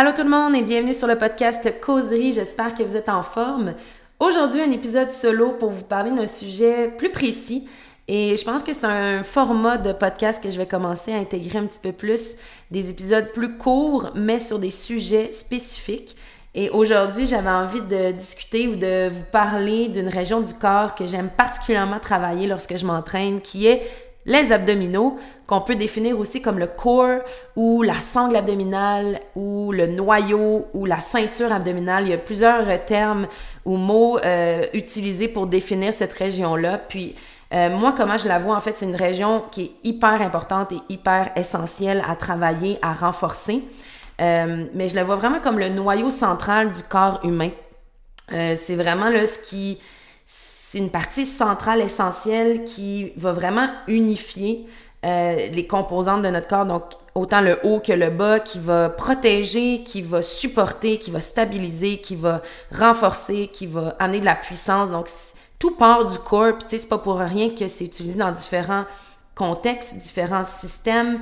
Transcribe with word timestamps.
Allô 0.00 0.12
tout 0.12 0.22
le 0.22 0.30
monde 0.30 0.54
et 0.54 0.62
bienvenue 0.62 0.94
sur 0.94 1.08
le 1.08 1.18
podcast 1.18 1.68
Causerie. 1.80 2.32
J'espère 2.32 2.72
que 2.72 2.84
vous 2.84 2.94
êtes 2.96 3.08
en 3.08 3.24
forme. 3.24 3.74
Aujourd'hui, 4.20 4.60
un 4.60 4.70
épisode 4.70 5.10
solo 5.10 5.56
pour 5.58 5.70
vous 5.70 5.82
parler 5.82 6.12
d'un 6.12 6.28
sujet 6.28 6.94
plus 6.96 7.10
précis. 7.10 7.66
Et 8.06 8.36
je 8.36 8.44
pense 8.44 8.62
que 8.62 8.72
c'est 8.72 8.84
un 8.84 9.24
format 9.24 9.76
de 9.76 9.92
podcast 9.92 10.40
que 10.40 10.52
je 10.52 10.56
vais 10.56 10.68
commencer 10.68 11.12
à 11.12 11.16
intégrer 11.16 11.58
un 11.58 11.66
petit 11.66 11.80
peu 11.82 11.90
plus, 11.90 12.36
des 12.70 12.90
épisodes 12.90 13.32
plus 13.32 13.58
courts, 13.58 14.12
mais 14.14 14.38
sur 14.38 14.60
des 14.60 14.70
sujets 14.70 15.32
spécifiques. 15.32 16.14
Et 16.54 16.70
aujourd'hui, 16.70 17.26
j'avais 17.26 17.50
envie 17.50 17.80
de 17.80 18.12
discuter 18.12 18.68
ou 18.68 18.76
de 18.76 19.08
vous 19.08 19.24
parler 19.32 19.88
d'une 19.88 20.06
région 20.06 20.42
du 20.42 20.54
corps 20.54 20.94
que 20.94 21.08
j'aime 21.08 21.28
particulièrement 21.28 21.98
travailler 21.98 22.46
lorsque 22.46 22.76
je 22.76 22.86
m'entraîne, 22.86 23.40
qui 23.40 23.66
est 23.66 23.82
les 24.28 24.52
abdominaux, 24.52 25.18
qu'on 25.46 25.62
peut 25.62 25.74
définir 25.74 26.20
aussi 26.20 26.42
comme 26.42 26.58
le 26.58 26.66
core 26.66 27.22
ou 27.56 27.82
la 27.82 28.00
sangle 28.02 28.36
abdominale 28.36 29.20
ou 29.34 29.72
le 29.72 29.86
noyau 29.86 30.66
ou 30.74 30.84
la 30.84 31.00
ceinture 31.00 31.50
abdominale. 31.50 32.04
Il 32.04 32.10
y 32.10 32.12
a 32.12 32.18
plusieurs 32.18 32.84
termes 32.84 33.26
ou 33.64 33.78
mots 33.78 34.18
euh, 34.18 34.66
utilisés 34.74 35.28
pour 35.28 35.46
définir 35.46 35.94
cette 35.94 36.12
région-là. 36.12 36.76
Puis 36.76 37.16
euh, 37.54 37.70
moi, 37.70 37.94
comment 37.96 38.18
je 38.18 38.28
la 38.28 38.38
vois, 38.38 38.54
en 38.54 38.60
fait, 38.60 38.74
c'est 38.76 38.84
une 38.84 38.94
région 38.94 39.42
qui 39.50 39.62
est 39.62 39.88
hyper 39.88 40.20
importante 40.20 40.72
et 40.72 40.80
hyper 40.90 41.30
essentielle 41.34 42.04
à 42.06 42.14
travailler, 42.14 42.78
à 42.82 42.92
renforcer. 42.92 43.62
Euh, 44.20 44.66
mais 44.74 44.90
je 44.90 44.94
la 44.94 45.04
vois 45.04 45.16
vraiment 45.16 45.40
comme 45.40 45.58
le 45.58 45.70
noyau 45.70 46.10
central 46.10 46.72
du 46.72 46.82
corps 46.82 47.20
humain. 47.24 47.50
c'est 48.30 48.76
vraiment 48.76 49.08
là 49.08 49.24
ce 49.24 49.38
qui 49.38 49.80
c'est 50.70 50.76
une 50.76 50.90
partie 50.90 51.24
centrale 51.24 51.80
essentielle 51.80 52.64
qui 52.64 53.12
va 53.16 53.32
vraiment 53.32 53.70
unifier 53.86 54.66
euh, 55.06 55.48
les 55.48 55.66
composantes 55.66 56.20
de 56.20 56.28
notre 56.28 56.46
corps, 56.46 56.66
donc 56.66 56.82
autant 57.14 57.40
le 57.40 57.58
haut 57.62 57.80
que 57.80 57.94
le 57.94 58.10
bas, 58.10 58.38
qui 58.38 58.58
va 58.58 58.90
protéger, 58.90 59.82
qui 59.82 60.02
va 60.02 60.20
supporter, 60.20 60.98
qui 60.98 61.10
va 61.10 61.20
stabiliser, 61.20 62.02
qui 62.02 62.16
va 62.16 62.42
renforcer, 62.70 63.46
qui 63.46 63.66
va 63.66 63.96
amener 63.98 64.20
de 64.20 64.26
la 64.26 64.34
puissance. 64.34 64.90
Donc, 64.90 65.06
tout 65.58 65.74
part 65.74 66.04
du 66.04 66.18
corps. 66.18 66.58
Puis, 66.58 66.78
c'est 66.78 66.86
pas 66.86 66.98
pour 66.98 67.16
rien 67.16 67.48
que 67.48 67.66
c'est 67.66 67.86
utilisé 67.86 68.18
dans 68.18 68.32
différents 68.32 68.84
contextes, 69.38 69.96
différents 69.98 70.44
systèmes. 70.44 71.20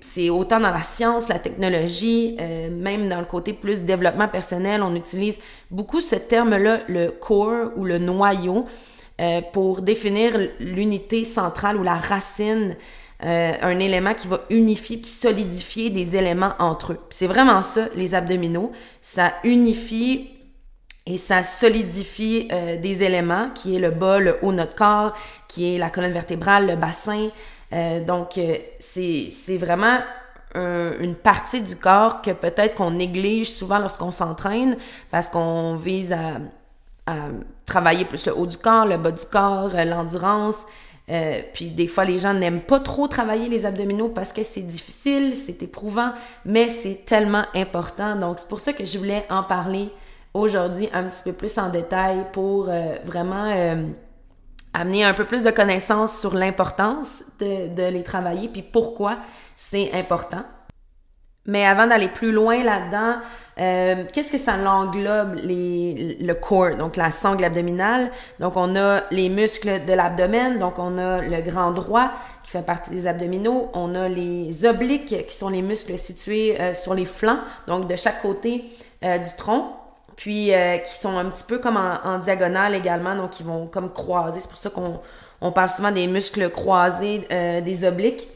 C'est 0.00 0.30
autant 0.30 0.58
dans 0.58 0.72
la 0.72 0.82
science, 0.82 1.28
la 1.28 1.38
technologie, 1.38 2.36
euh, 2.40 2.70
même 2.70 3.08
dans 3.08 3.20
le 3.20 3.24
côté 3.24 3.52
plus 3.52 3.82
développement 3.82 4.26
personnel, 4.26 4.82
on 4.82 4.94
utilise 4.96 5.38
beaucoup 5.70 6.00
ce 6.00 6.16
terme-là, 6.16 6.80
le 6.88 7.10
core 7.10 7.70
ou 7.76 7.84
le 7.84 7.98
noyau, 7.98 8.66
euh, 9.20 9.40
pour 9.52 9.82
définir 9.82 10.36
l'unité 10.58 11.24
centrale 11.24 11.76
ou 11.76 11.84
la 11.84 11.94
racine, 11.94 12.74
euh, 13.24 13.52
un 13.62 13.78
élément 13.78 14.14
qui 14.14 14.26
va 14.26 14.40
unifier 14.50 14.96
puis 14.96 15.06
solidifier 15.06 15.90
des 15.90 16.16
éléments 16.16 16.54
entre 16.58 16.94
eux. 16.94 17.00
C'est 17.10 17.28
vraiment 17.28 17.62
ça, 17.62 17.86
les 17.94 18.14
abdominaux. 18.14 18.72
Ça 19.02 19.34
unifie 19.44 20.35
et 21.06 21.18
ça 21.18 21.44
solidifie 21.44 22.48
euh, 22.50 22.76
des 22.76 23.04
éléments 23.04 23.50
qui 23.54 23.76
est 23.76 23.78
le 23.78 23.92
bas, 23.92 24.18
le 24.18 24.38
haut 24.42 24.50
de 24.50 24.56
notre 24.56 24.74
corps, 24.74 25.12
qui 25.46 25.74
est 25.74 25.78
la 25.78 25.88
colonne 25.88 26.12
vertébrale, 26.12 26.66
le 26.66 26.74
bassin. 26.74 27.28
Euh, 27.72 28.04
donc, 28.04 28.36
euh, 28.38 28.56
c'est 28.80 29.56
vraiment 29.56 30.00
une 30.54 31.16
partie 31.16 31.60
du 31.60 31.76
corps 31.76 32.22
que 32.22 32.30
peut-être 32.30 32.76
qu'on 32.76 32.92
néglige 32.92 33.50
souvent 33.50 33.78
lorsqu'on 33.78 34.10
s'entraîne 34.10 34.78
parce 35.10 35.28
qu'on 35.28 35.76
vise 35.76 36.14
à, 36.14 36.38
à, 37.06 37.26
travailler 37.66 38.06
plus 38.06 38.24
le 38.24 38.34
haut 38.34 38.46
du 38.46 38.56
corps, 38.56 38.86
le 38.86 38.96
bas 38.96 39.10
du 39.10 39.26
corps, 39.26 39.68
l'endurance. 39.84 40.56
puis 41.52 41.72
des 41.72 41.86
fois, 41.86 42.06
les 42.06 42.18
gens 42.18 42.32
n'aiment 42.32 42.62
pas 42.62 42.80
trop 42.80 43.06
travailler 43.06 43.50
les 43.50 43.66
abdominaux 43.66 44.08
parce 44.08 44.32
que 44.32 44.42
c'est 44.44 44.66
difficile, 44.66 45.36
c'est 45.36 45.62
éprouvant, 45.62 46.12
mais 46.46 46.70
c'est 46.70 47.04
tellement 47.04 47.44
important. 47.54 48.16
Donc, 48.16 48.38
c'est 48.38 48.48
pour 48.48 48.60
ça 48.60 48.72
que 48.72 48.86
je 48.86 48.96
voulais 48.96 49.26
en 49.28 49.42
parler 49.42 49.90
aujourd'hui 50.36 50.88
un 50.92 51.04
petit 51.04 51.22
peu 51.24 51.32
plus 51.32 51.58
en 51.58 51.70
détail 51.70 52.26
pour 52.32 52.68
euh, 52.68 52.96
vraiment 53.04 53.46
euh, 53.46 53.82
amener 54.74 55.04
un 55.04 55.14
peu 55.14 55.24
plus 55.24 55.42
de 55.42 55.50
connaissances 55.50 56.18
sur 56.18 56.34
l'importance 56.34 57.24
de, 57.40 57.90
les 57.90 58.02
travailler, 58.02 58.48
puis 58.48 58.62
pourquoi 58.62 59.18
c'est 59.56 59.92
important. 59.92 60.44
Mais 61.48 61.64
avant 61.64 61.86
d'aller 61.86 62.08
plus 62.08 62.32
loin 62.32 62.64
là-dedans, 62.64 63.20
euh, 63.58 64.04
qu'est-ce 64.12 64.32
que 64.32 64.38
ça 64.38 64.56
l'englobe, 64.56 65.36
le 65.44 66.32
corps, 66.34 66.76
donc 66.76 66.96
la 66.96 67.12
sangle 67.12 67.44
abdominale? 67.44 68.10
Donc, 68.40 68.54
on 68.56 68.74
a 68.74 69.02
les 69.12 69.28
muscles 69.28 69.84
de 69.86 69.92
l'abdomen, 69.92 70.58
donc 70.58 70.80
on 70.80 70.98
a 70.98 71.22
le 71.22 71.40
grand 71.42 71.70
droit 71.70 72.10
qui 72.42 72.50
fait 72.50 72.66
partie 72.66 72.90
des 72.90 73.06
abdominaux. 73.06 73.70
On 73.74 73.94
a 73.94 74.08
les 74.08 74.66
obliques 74.66 75.24
qui 75.28 75.36
sont 75.36 75.48
les 75.48 75.62
muscles 75.62 75.96
situés 75.98 76.58
sur 76.74 76.94
les 76.94 77.06
flancs, 77.06 77.38
donc 77.68 77.86
de 77.86 77.94
chaque 77.94 78.20
côté 78.22 78.64
du 79.02 79.36
tronc 79.38 79.66
puis 80.16 80.52
euh, 80.54 80.78
qui 80.78 80.94
sont 80.94 81.16
un 81.16 81.26
petit 81.26 81.44
peu 81.44 81.58
comme 81.58 81.76
en, 81.76 82.18
diagonale 82.18 82.74
également, 82.74 83.14
donc 83.14 83.38
ils 83.38 83.46
vont 83.46 83.66
comme 83.66 83.92
croiser. 83.92 84.40
C'est 84.40 84.48
pour 84.48 84.58
ça 84.58 84.70
qu'on 84.70 85.00
on 85.40 85.52
parle 85.52 85.68
souvent 85.68 85.92
des 85.92 86.06
muscles 86.06 86.50
croisés 86.50 87.26
euh, 87.30 87.60
des 87.60 87.84
obliques. 87.84 88.28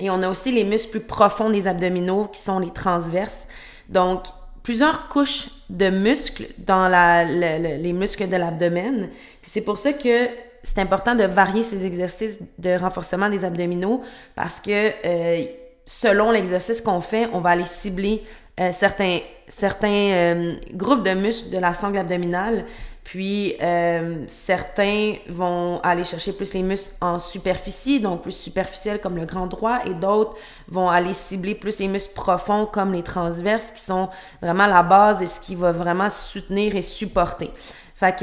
Et 0.00 0.10
on 0.10 0.22
a 0.22 0.28
aussi 0.28 0.50
les 0.50 0.64
muscles 0.64 0.90
plus 0.90 1.00
profonds 1.00 1.50
des 1.50 1.68
abdominaux 1.68 2.26
qui 2.32 2.42
sont 2.42 2.58
les 2.58 2.72
transverses. 2.72 3.46
Donc, 3.88 4.24
plusieurs 4.64 5.08
couches 5.08 5.50
de 5.70 5.88
muscles 5.88 6.48
dans 6.58 6.88
la, 6.88 7.24
les 7.24 7.92
muscles 7.92 8.28
de 8.28 8.36
l'abdomen. 8.36 9.08
C'est 9.42 9.60
pour 9.60 9.78
ça 9.78 9.92
que 9.92 10.28
c'est 10.64 10.80
important 10.80 11.14
de 11.14 11.24
varier 11.24 11.62
ces 11.62 11.86
exercices 11.86 12.40
de 12.58 12.76
renforcement 12.76 13.28
des 13.28 13.44
abdominaux 13.44 14.02
parce 14.34 14.60
que 14.60 14.90
euh, 15.04 15.44
selon 15.84 16.30
l'exercice 16.30 16.80
qu'on 16.80 17.02
fait, 17.02 17.28
on 17.32 17.40
va 17.40 17.50
aller 17.50 17.66
cibler 17.66 18.24
euh, 18.60 18.70
certains, 18.72 19.18
certains 19.48 19.88
euh, 19.88 20.54
groupes 20.72 21.02
de 21.02 21.10
muscles 21.14 21.50
de 21.50 21.58
la 21.58 21.74
sangle 21.74 21.98
abdominale. 21.98 22.64
Puis 23.02 23.54
euh, 23.60 24.24
certains 24.28 25.14
vont 25.28 25.78
aller 25.82 26.04
chercher 26.04 26.32
plus 26.32 26.54
les 26.54 26.62
muscles 26.62 26.94
en 27.02 27.18
superficie, 27.18 28.00
donc 28.00 28.22
plus 28.22 28.32
superficiels 28.32 28.98
comme 28.98 29.16
le 29.16 29.26
grand 29.26 29.46
droit, 29.46 29.80
et 29.84 29.92
d'autres 29.92 30.36
vont 30.68 30.88
aller 30.88 31.12
cibler 31.12 31.54
plus 31.54 31.80
les 31.80 31.88
muscles 31.88 32.14
profonds 32.14 32.64
comme 32.64 32.92
les 32.94 33.02
transverses, 33.02 33.72
qui 33.72 33.82
sont 33.82 34.08
vraiment 34.40 34.66
la 34.66 34.82
base 34.82 35.18
de 35.18 35.26
ce 35.26 35.38
qui 35.38 35.54
va 35.54 35.72
vraiment 35.72 36.08
soutenir 36.08 36.74
et 36.76 36.82
supporter. 36.82 37.50
Fait 37.94 38.16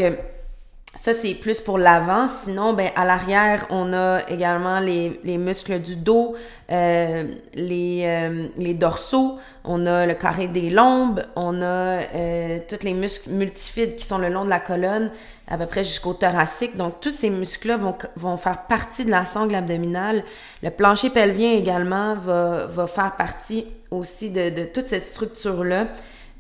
ça, 0.97 1.13
c'est 1.13 1.35
plus 1.35 1.61
pour 1.61 1.77
l'avant. 1.77 2.27
Sinon, 2.27 2.73
ben, 2.73 2.91
à 2.95 3.05
l'arrière, 3.05 3.65
on 3.69 3.93
a 3.93 4.27
également 4.29 4.79
les, 4.79 5.19
les 5.23 5.37
muscles 5.37 5.79
du 5.79 5.95
dos, 5.95 6.35
euh, 6.69 7.23
les, 7.53 8.03
euh, 8.05 8.47
les 8.57 8.73
dorsaux, 8.73 9.39
on 9.63 9.85
a 9.85 10.05
le 10.05 10.13
carré 10.15 10.47
des 10.47 10.69
lombes, 10.69 11.23
on 11.35 11.61
a 11.61 11.65
euh, 11.65 12.59
tous 12.67 12.83
les 12.83 12.93
muscles 12.93 13.29
multifides 13.29 13.95
qui 13.95 14.05
sont 14.05 14.17
le 14.17 14.29
long 14.29 14.43
de 14.43 14.49
la 14.49 14.59
colonne, 14.59 15.11
à 15.47 15.57
peu 15.57 15.65
près 15.65 15.83
jusqu'au 15.83 16.13
thoracique. 16.13 16.77
Donc, 16.77 16.99
tous 16.99 17.11
ces 17.11 17.29
muscles-là 17.29 17.77
vont, 17.77 17.95
vont 18.15 18.37
faire 18.37 18.67
partie 18.67 19.05
de 19.05 19.11
la 19.11 19.25
sangle 19.25 19.55
abdominale. 19.55 20.23
Le 20.61 20.69
plancher 20.71 21.09
pelvien 21.09 21.53
également 21.53 22.15
va, 22.15 22.67
va 22.67 22.85
faire 22.85 23.15
partie 23.15 23.65
aussi 23.91 24.29
de, 24.29 24.49
de 24.49 24.65
toute 24.65 24.87
cette 24.87 25.07
structure-là. 25.07 25.87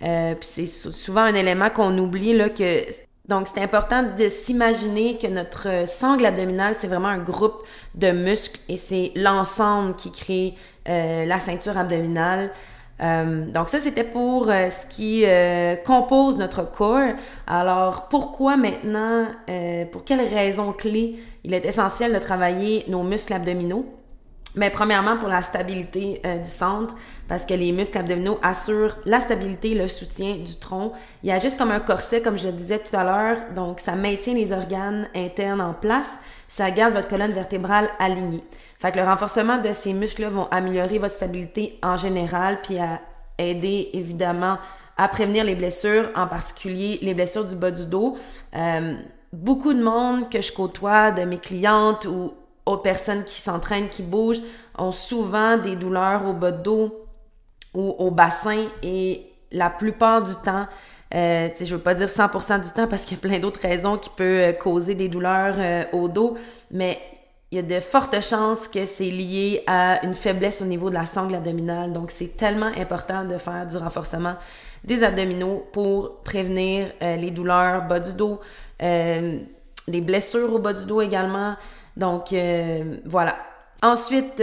Euh, 0.03 0.35
puis 0.35 0.47
c'est 0.47 0.67
souvent 0.67 1.21
un 1.21 1.35
élément 1.35 1.69
qu'on 1.69 1.97
oublie, 1.97 2.33
là, 2.33 2.49
que 2.49 2.85
donc, 3.27 3.47
c'est 3.47 3.61
important 3.61 4.03
de 4.17 4.27
s'imaginer 4.27 5.17
que 5.17 5.27
notre 5.27 5.87
sangle 5.87 6.25
abdominale, 6.25 6.75
c'est 6.79 6.87
vraiment 6.87 7.07
un 7.07 7.19
groupe 7.19 7.63
de 7.93 8.11
muscles 8.11 8.59
et 8.67 8.77
c'est 8.77 9.11
l'ensemble 9.15 9.95
qui 9.95 10.11
crée 10.11 10.55
euh, 10.89 11.25
la 11.25 11.39
ceinture 11.39 11.77
abdominale. 11.77 12.49
Euh, 13.01 13.45
donc 13.45 13.69
ça, 13.69 13.79
c'était 13.79 14.03
pour 14.03 14.49
euh, 14.49 14.69
ce 14.71 14.87
qui 14.87 15.23
compose 15.85 16.37
notre 16.37 16.69
corps. 16.71 17.13
Alors, 17.45 18.09
pourquoi 18.09 18.57
maintenant, 18.57 19.27
pour 19.91 20.03
quelles 20.03 20.27
raisons 20.27 20.73
clés 20.73 21.19
il 21.43 21.53
est 21.53 21.65
essentiel 21.65 22.13
de 22.13 22.19
travailler 22.19 22.85
nos 22.87 23.03
muscles 23.03 23.33
abdominaux? 23.33 23.85
Mais 24.55 24.69
premièrement, 24.69 25.17
pour 25.17 25.29
la 25.29 25.43
stabilité 25.43 26.21
du 26.25 26.49
centre, 26.49 26.95
parce 27.31 27.45
que 27.45 27.53
les 27.53 27.71
muscles 27.71 27.97
abdominaux 27.97 28.39
assurent 28.43 28.97
la 29.05 29.21
stabilité, 29.21 29.73
le 29.73 29.87
soutien 29.87 30.35
du 30.35 30.57
tronc. 30.57 30.91
Il 31.23 31.31
agissent 31.31 31.55
comme 31.55 31.71
un 31.71 31.79
corset, 31.79 32.21
comme 32.21 32.37
je 32.37 32.47
le 32.47 32.51
disais 32.51 32.79
tout 32.79 32.93
à 32.93 33.05
l'heure, 33.05 33.37
donc 33.55 33.79
ça 33.79 33.95
maintient 33.95 34.33
les 34.33 34.51
organes 34.51 35.07
internes 35.15 35.61
en 35.61 35.71
place, 35.73 36.09
ça 36.49 36.69
garde 36.71 36.93
votre 36.93 37.07
colonne 37.07 37.31
vertébrale 37.31 37.89
alignée. 37.99 38.43
Fait 38.79 38.91
que 38.91 38.97
le 38.99 39.05
renforcement 39.05 39.59
de 39.59 39.71
ces 39.71 39.93
muscles-là 39.93 40.27
vont 40.27 40.47
améliorer 40.51 40.97
votre 40.97 41.13
stabilité 41.13 41.79
en 41.81 41.95
général, 41.95 42.59
puis 42.61 42.79
aider 43.37 43.91
évidemment 43.93 44.57
à 44.97 45.07
prévenir 45.07 45.45
les 45.45 45.55
blessures, 45.55 46.09
en 46.17 46.27
particulier 46.27 46.99
les 47.01 47.13
blessures 47.13 47.45
du 47.45 47.55
bas 47.55 47.71
du 47.71 47.85
dos. 47.85 48.17
Euh, 48.57 48.95
beaucoup 49.31 49.73
de 49.73 49.81
monde 49.81 50.29
que 50.29 50.41
je 50.41 50.51
côtoie, 50.51 51.11
de 51.11 51.23
mes 51.23 51.37
clientes 51.37 52.03
ou 52.03 52.33
autres 52.65 52.81
personnes 52.81 53.23
qui 53.23 53.39
s'entraînent, 53.39 53.87
qui 53.87 54.03
bougent, 54.03 54.41
ont 54.77 54.91
souvent 54.91 55.57
des 55.57 55.77
douleurs 55.77 56.27
au 56.27 56.33
bas 56.33 56.51
de 56.51 56.61
dos, 56.61 56.97
ou 57.73 57.95
au 57.97 58.11
bassin 58.11 58.65
et 58.83 59.31
la 59.51 59.69
plupart 59.69 60.23
du 60.23 60.33
temps, 60.43 60.67
euh, 61.13 61.49
je 61.59 61.75
veux 61.75 61.81
pas 61.81 61.93
dire 61.93 62.07
100% 62.07 62.61
du 62.61 62.69
temps 62.71 62.87
parce 62.87 63.03
qu'il 63.03 63.17
y 63.17 63.19
a 63.19 63.21
plein 63.21 63.39
d'autres 63.39 63.61
raisons 63.61 63.97
qui 63.97 64.09
peuvent 64.09 64.49
euh, 64.49 64.53
causer 64.53 64.95
des 64.95 65.09
douleurs 65.09 65.55
euh, 65.57 65.83
au 65.91 66.07
dos, 66.07 66.37
mais 66.71 66.99
il 67.51 67.57
y 67.57 67.59
a 67.59 67.63
de 67.63 67.81
fortes 67.81 68.21
chances 68.23 68.69
que 68.69 68.85
c'est 68.85 69.09
lié 69.09 69.61
à 69.67 70.05
une 70.05 70.15
faiblesse 70.15 70.61
au 70.61 70.65
niveau 70.65 70.89
de 70.89 70.95
la 70.95 71.05
sangle 71.05 71.35
abdominale. 71.35 71.91
Donc, 71.91 72.11
c'est 72.11 72.37
tellement 72.37 72.71
important 72.77 73.25
de 73.25 73.37
faire 73.37 73.67
du 73.67 73.75
renforcement 73.75 74.35
des 74.85 75.03
abdominaux 75.03 75.67
pour 75.73 76.21
prévenir 76.21 76.93
euh, 77.01 77.17
les 77.17 77.29
douleurs 77.29 77.87
bas 77.87 77.99
du 77.99 78.13
dos, 78.13 78.39
les 78.79 80.01
blessures 80.01 80.55
au 80.55 80.59
bas 80.59 80.73
du 80.73 80.85
dos 80.85 81.01
également. 81.01 81.55
Donc, 81.97 82.33
voilà. 83.05 83.35
Ensuite, 83.83 84.41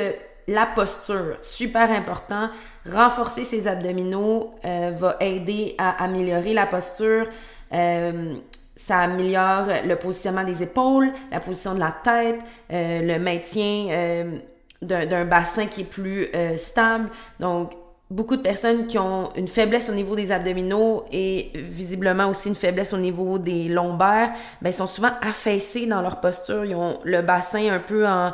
la 0.48 0.66
posture, 0.66 1.36
super 1.42 1.90
important. 1.92 2.48
Renforcer 2.90 3.44
ses 3.44 3.68
abdominaux 3.68 4.54
va 4.64 5.16
aider 5.20 5.76
à 5.78 6.02
améliorer 6.02 6.54
la 6.54 6.66
posture. 6.66 7.26
ça 7.70 8.98
améliore 8.98 9.66
le 9.84 9.94
positionnement 9.96 10.44
des 10.44 10.62
épaules, 10.62 11.10
la 11.30 11.40
position 11.40 11.74
de 11.74 11.80
la 11.80 11.94
tête, 12.02 12.40
le 12.70 13.18
maintien 13.18 14.38
d'un 14.80 15.24
bassin 15.24 15.66
qui 15.66 15.82
est 15.82 15.84
plus 15.84 16.28
stable. 16.56 17.10
Donc, 17.38 17.72
beaucoup 18.10 18.36
de 18.36 18.42
personnes 18.42 18.86
qui 18.86 18.98
ont 18.98 19.30
une 19.36 19.48
faiblesse 19.48 19.90
au 19.90 19.94
niveau 19.94 20.16
des 20.16 20.32
abdominaux 20.32 21.04
et 21.12 21.50
visiblement 21.54 22.28
aussi 22.30 22.48
une 22.48 22.54
faiblesse 22.54 22.94
au 22.94 22.98
niveau 22.98 23.38
des 23.38 23.68
lombaires, 23.68 24.32
ben, 24.62 24.72
sont 24.72 24.86
souvent 24.86 25.10
affaissés 25.20 25.84
dans 25.84 26.00
leur 26.00 26.20
posture. 26.20 26.64
Ils 26.64 26.74
ont 26.74 27.00
le 27.04 27.20
bassin 27.20 27.70
un 27.70 27.80
peu 27.80 28.06
en 28.08 28.32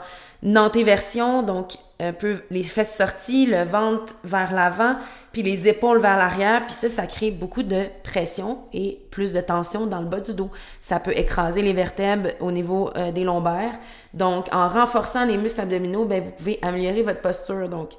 antéversion, 0.57 1.43
donc 1.43 1.77
un 2.01 2.13
peu 2.13 2.43
les 2.51 2.63
fesses 2.63 2.97
sorties, 2.97 3.47
le 3.47 3.65
ventre 3.65 4.15
vers 4.25 4.53
l'avant, 4.53 4.97
puis 5.33 5.43
les 5.43 5.69
épaules 5.69 6.01
vers 6.01 6.17
l'arrière, 6.17 6.67
puis 6.67 6.75
ça, 6.75 6.89
ça 6.89 7.07
crée 7.07 7.31
beaucoup 7.31 7.63
de 7.63 7.85
pression 8.03 8.59
et 8.73 9.01
plus 9.11 9.33
de 9.33 9.41
tension 9.41 9.87
dans 9.87 10.01
le 10.01 10.07
bas 10.07 10.21
du 10.21 10.35
dos. 10.35 10.51
Ça 10.81 11.01
peut 11.01 11.17
écraser 11.17 11.63
les 11.63 11.73
vertèbres 11.73 12.31
au 12.41 12.51
niveau 12.51 12.91
euh, 12.97 13.13
des 13.13 13.25
lombaires. 13.25 13.79
Donc, 14.13 14.47
en 14.53 14.69
renforçant 14.69 15.25
les 15.25 15.37
muscles 15.37 15.61
abdominaux, 15.61 16.05
ben, 16.05 16.23
vous 16.23 16.33
pouvez 16.33 16.59
améliorer 16.63 17.03
votre 17.03 17.21
posture. 17.21 17.69
Donc, 17.69 17.93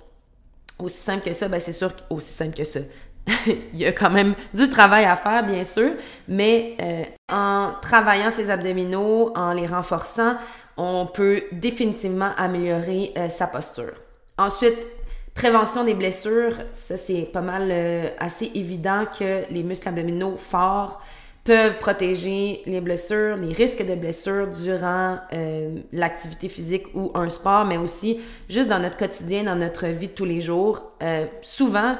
aussi 0.80 0.98
simple 0.98 1.24
que 1.26 1.34
ça, 1.34 1.48
ben 1.48 1.60
c'est 1.60 1.72
sûr 1.72 1.92
aussi 2.10 2.32
simple 2.32 2.56
que 2.56 2.64
ça. 2.64 2.82
Il 3.48 3.80
y 3.80 3.86
a 3.86 3.92
quand 3.92 4.12
même 4.12 4.36
du 4.54 4.70
travail 4.70 5.06
à 5.06 5.16
faire, 5.16 5.44
bien 5.46 5.64
sûr, 5.64 5.92
mais 6.28 6.76
euh, 6.82 7.04
en 7.32 7.72
travaillant 7.82 8.30
ses 8.30 8.50
abdominaux, 8.50 9.32
en 9.36 9.54
les 9.54 9.68
renforçant, 9.68 10.36
on 10.78 11.06
peut 11.06 11.44
définitivement 11.52 12.32
améliorer 12.38 13.14
euh, 13.18 13.30
sa 13.30 13.48
posture. 13.48 13.94
Ensuite, 14.38 14.88
prévention 15.34 15.84
des 15.84 15.94
blessures, 15.94 16.56
ça 16.74 16.98
c'est 16.98 17.30
pas 17.32 17.42
mal 17.42 17.70
euh, 17.72 18.10
assez 18.20 18.52
évident 18.56 19.06
que 19.18 19.52
les 19.52 19.64
muscles 19.64 19.90
abdominaux 19.90 20.38
forts 20.38 21.02
peuvent 21.46 21.78
protéger 21.78 22.64
les 22.66 22.82
blessures, 22.82 23.38
les 23.38 23.54
risques 23.54 23.86
de 23.86 23.94
blessures 23.94 24.48
durant 24.48 25.20
euh, 25.32 25.78
l'activité 25.94 26.50
physique 26.50 26.88
ou 26.96 27.12
un 27.14 27.30
sport, 27.30 27.66
mais 27.66 27.78
aussi 27.78 28.20
juste 28.50 28.68
dans 28.68 28.80
notre 28.80 28.98
quotidien, 28.98 29.44
dans 29.44 29.56
notre 29.56 29.86
vie 29.86 30.08
de 30.08 30.14
tous 30.14 30.26
les 30.26 30.42
jours. 30.42 30.82
Euh, 31.04 31.28
souvent, 31.44 31.98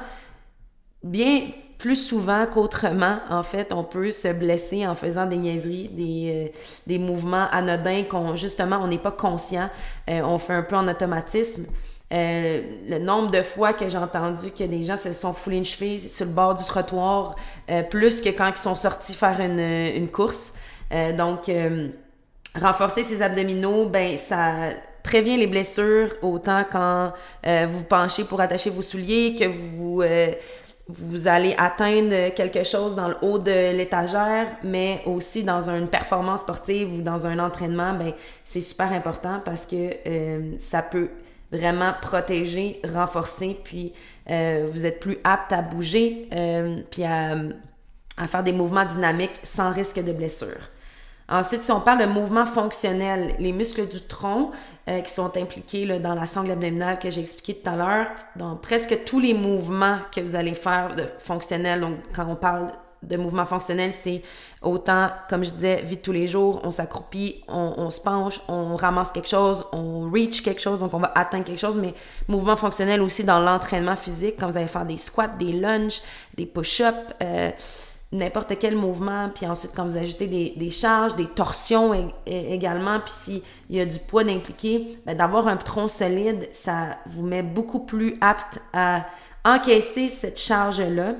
bien 1.04 1.42
plus 1.78 1.96
souvent 1.96 2.46
qu'autrement, 2.46 3.18
en 3.28 3.42
fait, 3.42 3.72
on 3.72 3.84
peut 3.84 4.10
se 4.10 4.32
blesser 4.32 4.86
en 4.86 4.94
faisant 4.94 5.26
des 5.26 5.36
niaiseries, 5.36 5.88
des, 5.88 6.50
euh, 6.52 6.58
des 6.86 6.98
mouvements 6.98 7.46
anodins 7.50 8.04
qu'on, 8.04 8.36
justement, 8.36 8.80
on 8.82 8.88
n'est 8.88 8.98
pas 8.98 9.12
conscient, 9.12 9.68
on 10.08 10.38
fait 10.38 10.54
un 10.54 10.62
peu 10.62 10.76
en 10.76 10.88
automatisme. 10.88 11.66
Euh, 12.12 12.62
le 12.88 12.98
nombre 12.98 13.32
de 13.32 13.42
fois 13.42 13.72
que 13.72 13.88
j'ai 13.88 13.98
entendu 13.98 14.52
que 14.52 14.62
des 14.62 14.84
gens 14.84 14.96
se 14.96 15.12
sont 15.12 15.32
foulés 15.32 15.56
une 15.56 15.64
cheville 15.64 16.08
sur 16.08 16.24
le 16.24 16.30
bord 16.30 16.54
du 16.54 16.64
trottoir, 16.64 17.34
euh, 17.68 17.82
plus 17.82 18.20
que 18.20 18.28
quand 18.28 18.48
ils 18.48 18.56
sont 18.56 18.76
sortis 18.76 19.12
faire 19.12 19.40
une, 19.40 19.58
une 19.58 20.08
course. 20.08 20.54
Euh, 20.92 21.16
donc, 21.16 21.50
renforcer 22.54 23.02
ses 23.02 23.22
abdominaux, 23.22 23.86
ben 23.86 24.18
ça 24.18 24.70
prévient 25.02 25.36
les 25.36 25.48
blessures 25.48 26.10
autant 26.22 26.64
quand 26.70 27.12
vous 27.44 27.82
penchez 27.84 28.24
pour 28.24 28.40
attacher 28.40 28.70
vos 28.70 28.82
souliers 28.82 29.36
que 29.38 29.44
vous 29.46 30.02
vous 30.88 31.26
allez 31.26 31.54
atteindre 31.58 32.32
quelque 32.34 32.62
chose 32.62 32.94
dans 32.94 33.08
le 33.08 33.16
haut 33.22 33.38
de 33.38 33.76
l'étagère, 33.76 34.46
mais 34.62 35.02
aussi 35.06 35.42
dans 35.42 35.68
une 35.68 35.88
performance 35.88 36.42
sportive 36.42 36.92
ou 36.94 37.02
dans 37.02 37.26
un 37.26 37.38
entraînement, 37.40 37.94
ben 37.94 38.12
c'est 38.44 38.60
super 38.60 38.92
important 38.92 39.40
parce 39.44 39.66
que 39.66 39.90
ça 40.60 40.82
peut 40.82 41.10
vraiment 41.52 41.92
protéger, 42.00 42.80
renforcer, 42.84 43.56
puis 43.62 43.92
euh, 44.30 44.68
vous 44.72 44.86
êtes 44.86 45.00
plus 45.00 45.18
apte 45.24 45.52
à 45.52 45.62
bouger, 45.62 46.28
euh, 46.32 46.80
puis 46.90 47.04
à, 47.04 47.36
faire 48.26 48.42
des 48.42 48.52
mouvements 48.52 48.84
dynamiques 48.84 49.38
sans 49.42 49.70
risque 49.70 50.02
de 50.02 50.12
blessure. 50.12 50.70
Ensuite, 51.28 51.62
si 51.62 51.72
on 51.72 51.80
parle 51.80 52.00
de 52.00 52.06
mouvements 52.06 52.44
fonctionnels, 52.44 53.34
les 53.40 53.52
muscles 53.52 53.88
du 53.88 54.00
tronc 54.02 54.52
euh, 54.88 55.00
qui 55.00 55.12
sont 55.12 55.36
impliqués 55.36 55.84
là, 55.84 55.98
dans 55.98 56.14
la 56.14 56.26
sangle 56.26 56.52
abdominale 56.52 57.00
que 57.00 57.10
j'ai 57.10 57.20
expliqué 57.20 57.54
tout 57.54 57.68
à 57.68 57.76
l'heure, 57.76 58.06
dans 58.36 58.54
presque 58.54 59.04
tous 59.04 59.18
les 59.18 59.34
mouvements 59.34 59.98
que 60.14 60.20
vous 60.20 60.36
allez 60.36 60.54
faire 60.54 60.94
de 60.94 61.04
fonctionnels, 61.18 61.80
donc 61.80 61.96
quand 62.14 62.26
on 62.28 62.36
parle 62.36 62.70
de 63.02 63.16
mouvement 63.16 63.44
fonctionnel, 63.44 63.92
c'est 63.92 64.22
autant, 64.62 65.08
comme 65.28 65.44
je 65.44 65.50
disais, 65.50 65.82
vie 65.82 65.96
de 65.96 66.00
tous 66.00 66.12
les 66.12 66.26
jours, 66.26 66.60
on 66.64 66.70
s'accroupit, 66.70 67.44
on, 67.48 67.90
se 67.90 68.00
penche, 68.00 68.40
on 68.48 68.74
ramasse 68.74 69.12
quelque 69.12 69.28
chose, 69.28 69.64
on 69.72 70.10
reach 70.10 70.42
quelque 70.42 70.60
chose, 70.60 70.78
donc 70.78 70.94
on 70.94 70.98
va 70.98 71.12
atteindre 71.14 71.44
quelque 71.44 71.60
chose, 71.60 71.76
mais 71.76 71.94
mouvement 72.26 72.56
fonctionnel 72.56 73.02
aussi 73.02 73.22
dans 73.22 73.38
l'entraînement 73.38 73.96
physique, 73.96 74.36
quand 74.40 74.48
vous 74.48 74.56
allez 74.56 74.66
faire 74.66 74.86
des 74.86 74.96
squats, 74.96 75.28
des 75.28 75.52
lunges, 75.52 76.00
des 76.34 76.46
push-ups, 76.46 76.96
euh, 77.22 77.50
n'importe 78.12 78.58
quel 78.58 78.76
mouvement, 78.76 79.30
puis 79.34 79.46
ensuite 79.46 79.72
quand 79.74 79.84
vous 79.84 79.96
ajoutez 79.96 80.26
des, 80.56 80.70
charges, 80.70 81.16
des 81.16 81.26
torsions 81.26 82.12
également, 82.26 83.00
puis 83.00 83.12
s'il 83.12 83.42
y 83.70 83.80
a 83.80 83.86
du 83.86 83.98
poids 83.98 84.24
d'impliquer, 84.24 84.98
ben, 85.04 85.16
d'avoir 85.16 85.48
un 85.48 85.56
tronc 85.56 85.88
solide, 85.88 86.48
ça 86.52 86.98
vous 87.06 87.26
met 87.26 87.42
beaucoup 87.42 87.80
plus 87.80 88.16
apte 88.20 88.60
à 88.72 89.06
encaisser 89.44 90.08
cette 90.08 90.38
charge-là 90.38 91.14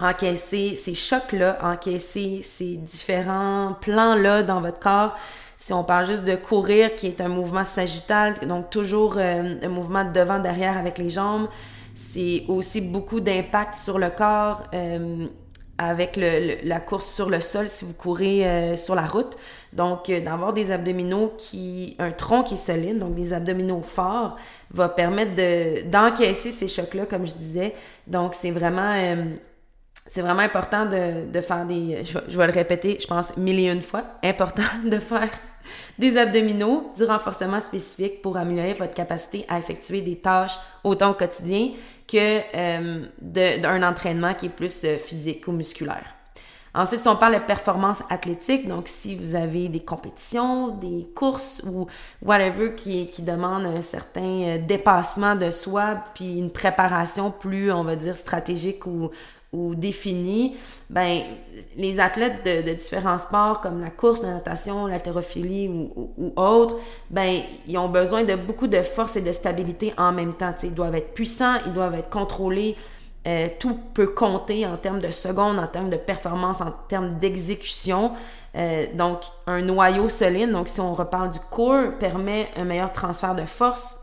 encaisser 0.00 0.74
ces 0.76 0.94
chocs-là, 0.94 1.58
encaisser 1.62 2.40
ces 2.42 2.76
différents 2.76 3.76
plans-là 3.80 4.42
dans 4.42 4.60
votre 4.60 4.78
corps. 4.78 5.16
Si 5.56 5.72
on 5.72 5.84
parle 5.84 6.06
juste 6.06 6.24
de 6.24 6.36
courir, 6.36 6.96
qui 6.96 7.06
est 7.06 7.20
un 7.20 7.28
mouvement 7.28 7.64
sagittal, 7.64 8.38
donc 8.46 8.70
toujours 8.70 9.16
euh, 9.18 9.56
un 9.62 9.68
mouvement 9.68 10.04
de 10.04 10.12
devant-derrière 10.12 10.78
avec 10.78 10.96
les 10.96 11.10
jambes, 11.10 11.48
c'est 11.94 12.44
aussi 12.48 12.80
beaucoup 12.80 13.20
d'impact 13.20 13.74
sur 13.74 13.98
le 13.98 14.08
corps 14.08 14.62
euh, 14.74 15.26
avec 15.82 16.16
la 16.16 16.80
course 16.80 17.10
sur 17.10 17.30
le 17.30 17.40
sol 17.40 17.68
si 17.68 17.86
vous 17.86 17.94
courez 17.94 18.46
euh, 18.46 18.76
sur 18.76 18.94
la 18.94 19.06
route. 19.06 19.36
Donc, 19.72 20.10
d'avoir 20.10 20.52
des 20.52 20.72
abdominaux 20.72 21.32
qui, 21.38 21.96
un 21.98 22.10
tronc 22.10 22.42
qui 22.42 22.54
est 22.54 22.56
solide, 22.58 22.98
donc 22.98 23.14
des 23.14 23.32
abdominaux 23.32 23.82
forts, 23.82 24.36
va 24.72 24.88
permettre 24.88 25.32
d'encaisser 25.88 26.52
ces 26.52 26.68
chocs-là, 26.68 27.06
comme 27.06 27.26
je 27.26 27.34
disais. 27.34 27.74
Donc, 28.06 28.34
c'est 28.34 28.50
vraiment 28.50 28.94
c'est 30.10 30.22
vraiment 30.22 30.40
important 30.40 30.86
de, 30.86 31.40
faire 31.40 31.64
des. 31.66 32.02
Je, 32.04 32.36
vais 32.36 32.46
le 32.46 32.52
répéter, 32.52 32.98
je 33.00 33.06
pense, 33.06 33.36
mille 33.36 33.60
et 33.60 33.68
une 33.68 33.82
fois. 33.82 34.02
Important 34.24 34.62
de 34.84 34.98
faire 34.98 35.28
des 35.98 36.16
abdominaux, 36.16 36.90
du 36.96 37.04
renforcement 37.04 37.60
spécifique 37.60 38.20
pour 38.20 38.36
améliorer 38.36 38.72
votre 38.74 38.94
capacité 38.94 39.44
à 39.48 39.58
effectuer 39.58 40.00
des 40.00 40.16
tâches 40.16 40.58
autant 40.82 41.10
au 41.10 41.14
quotidien 41.14 41.70
que 42.10 42.40
euh, 42.54 43.06
d'un 43.20 43.82
entraînement 43.82 44.34
qui 44.34 44.46
est 44.46 44.50
plus 44.50 44.84
euh, 44.84 44.96
physique 44.98 45.46
ou 45.46 45.52
musculaire. 45.52 46.14
Ensuite, 46.72 47.00
si 47.00 47.08
on 47.08 47.16
parle 47.16 47.34
de 47.34 47.40
performance 47.40 48.00
athlétique, 48.08 48.68
donc 48.68 48.86
si 48.86 49.16
vous 49.16 49.34
avez 49.34 49.68
des 49.68 49.80
compétitions, 49.80 50.68
des 50.68 51.08
courses 51.16 51.62
ou 51.66 51.88
whatever 52.22 52.76
qui, 52.76 53.10
qui 53.10 53.22
demandent 53.22 53.66
un 53.66 53.82
certain 53.82 54.42
euh, 54.42 54.58
dépassement 54.58 55.34
de 55.34 55.50
soi, 55.50 55.98
puis 56.14 56.38
une 56.38 56.50
préparation 56.50 57.32
plus, 57.32 57.72
on 57.72 57.82
va 57.82 57.96
dire, 57.96 58.16
stratégique 58.16 58.86
ou, 58.86 59.10
ou 59.52 59.74
définis, 59.74 60.56
ben, 60.88 61.22
les 61.76 61.98
athlètes 61.98 62.44
de, 62.44 62.72
différents 62.72 63.18
sports 63.18 63.60
comme 63.60 63.80
la 63.80 63.90
course, 63.90 64.22
la 64.22 64.34
natation, 64.34 64.86
l'haltérophilie 64.86 65.68
ou, 65.68 66.32
autres, 66.36 66.76
ben, 67.10 67.40
ils 67.66 67.76
ont 67.76 67.88
besoin 67.88 68.24
de 68.24 68.36
beaucoup 68.36 68.68
de 68.68 68.82
force 68.82 69.16
et 69.16 69.22
de 69.22 69.32
stabilité 69.32 69.92
en 69.98 70.12
même 70.12 70.34
temps. 70.34 70.54
ils 70.62 70.74
doivent 70.74 70.94
être 70.94 71.14
puissants, 71.14 71.56
ils 71.66 71.72
doivent 71.72 71.94
être 71.94 72.10
contrôlés. 72.10 72.76
Euh, 73.26 73.48
tout 73.58 73.78
peut 73.92 74.06
compter 74.06 74.66
en 74.66 74.78
termes 74.78 75.00
de 75.00 75.10
secondes, 75.10 75.58
en 75.58 75.66
termes 75.66 75.90
de 75.90 75.96
performance, 75.96 76.60
en 76.62 76.72
termes 76.88 77.18
d'exécution. 77.18 78.12
Euh, 78.56 78.86
donc, 78.94 79.20
un 79.46 79.60
noyau 79.60 80.08
solide, 80.08 80.50
donc 80.50 80.68
si 80.68 80.80
on 80.80 80.94
reparle 80.94 81.30
du 81.30 81.38
core, 81.50 81.92
permet 81.98 82.48
un 82.56 82.64
meilleur 82.64 82.92
transfert 82.92 83.34
de 83.34 83.44
force, 83.44 83.99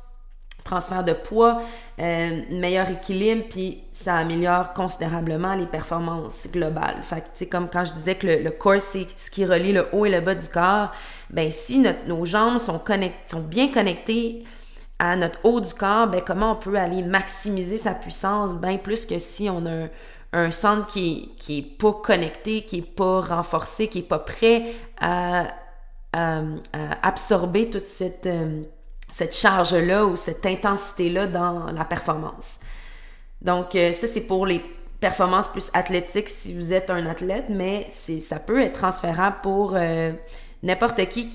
transfert 0.67 1.03
de 1.03 1.13
poids, 1.13 1.61
euh, 1.99 2.41
meilleur 2.51 2.89
équilibre, 2.91 3.45
puis 3.49 3.83
ça 3.91 4.15
améliore 4.15 4.73
considérablement 4.73 5.55
les 5.55 5.65
performances 5.65 6.47
globales. 6.51 7.01
Fait 7.01 7.21
que, 7.21 7.37
tu 7.37 7.47
comme 7.47 7.69
quand 7.69 7.85
je 7.85 7.93
disais 7.93 8.15
que 8.15 8.27
le, 8.27 8.51
corps, 8.51 8.81
c'est 8.81 9.07
ce 9.15 9.31
qui 9.31 9.45
relie 9.45 9.71
le 9.71 9.87
haut 9.93 10.05
et 10.05 10.11
le 10.11 10.21
bas 10.21 10.35
du 10.35 10.47
corps, 10.47 10.91
ben 11.29 11.49
si 11.51 11.83
nos 12.05 12.25
jambes 12.25 12.57
sont, 12.57 12.81
sont 13.27 13.41
bien 13.41 13.71
connectées 13.71 14.43
à 14.99 15.15
notre 15.15 15.39
haut 15.43 15.61
du 15.61 15.73
corps, 15.73 16.07
ben 16.07 16.21
comment 16.25 16.51
on 16.51 16.55
peut 16.55 16.75
aller 16.75 17.01
maximiser 17.01 17.77
sa 17.77 17.93
puissance 17.93 18.55
bien 18.55 18.77
plus 18.77 19.05
que 19.05 19.19
si 19.19 19.49
on 19.49 19.65
a 19.65 19.87
un, 20.33 20.51
centre 20.51 20.87
qui, 20.87 21.31
qui 21.37 21.59
est 21.59 21.77
pas 21.77 21.93
connecté, 21.93 22.61
qui 22.61 22.79
est 22.79 22.95
pas 22.95 23.21
renforcé, 23.21 23.87
qui 23.87 23.99
est 23.99 24.09
pas 24.09 24.19
prêt 24.19 24.75
à, 24.99 25.47
absorber 27.03 27.69
toute 27.69 27.85
cette... 27.85 28.25
Euh, 28.25 28.63
cette 29.17 29.35
charge-là 29.35 30.05
ou 30.05 30.15
cette 30.15 30.45
intensité-là 30.45 31.25
dans 31.25 31.71
la 31.71 31.85
performance. 31.85 32.59
Donc, 33.41 33.73
euh, 33.73 33.91
ça, 33.91 34.05
c'est 34.05 34.21
pour 34.21 34.45
les 34.45 34.61
performances 34.99 35.47
plus 35.47 35.71
athlétiques 35.73 36.29
si 36.29 36.53
vous 36.53 36.71
êtes 36.71 36.91
un 36.91 37.03
athlète, 37.07 37.45
mais 37.49 37.87
ça 37.89 38.37
peut 38.37 38.61
être 38.61 38.73
transférable 38.73 39.37
pour 39.41 39.73
euh, 39.75 40.11
n'importe 40.61 41.03
qui. 41.09 41.31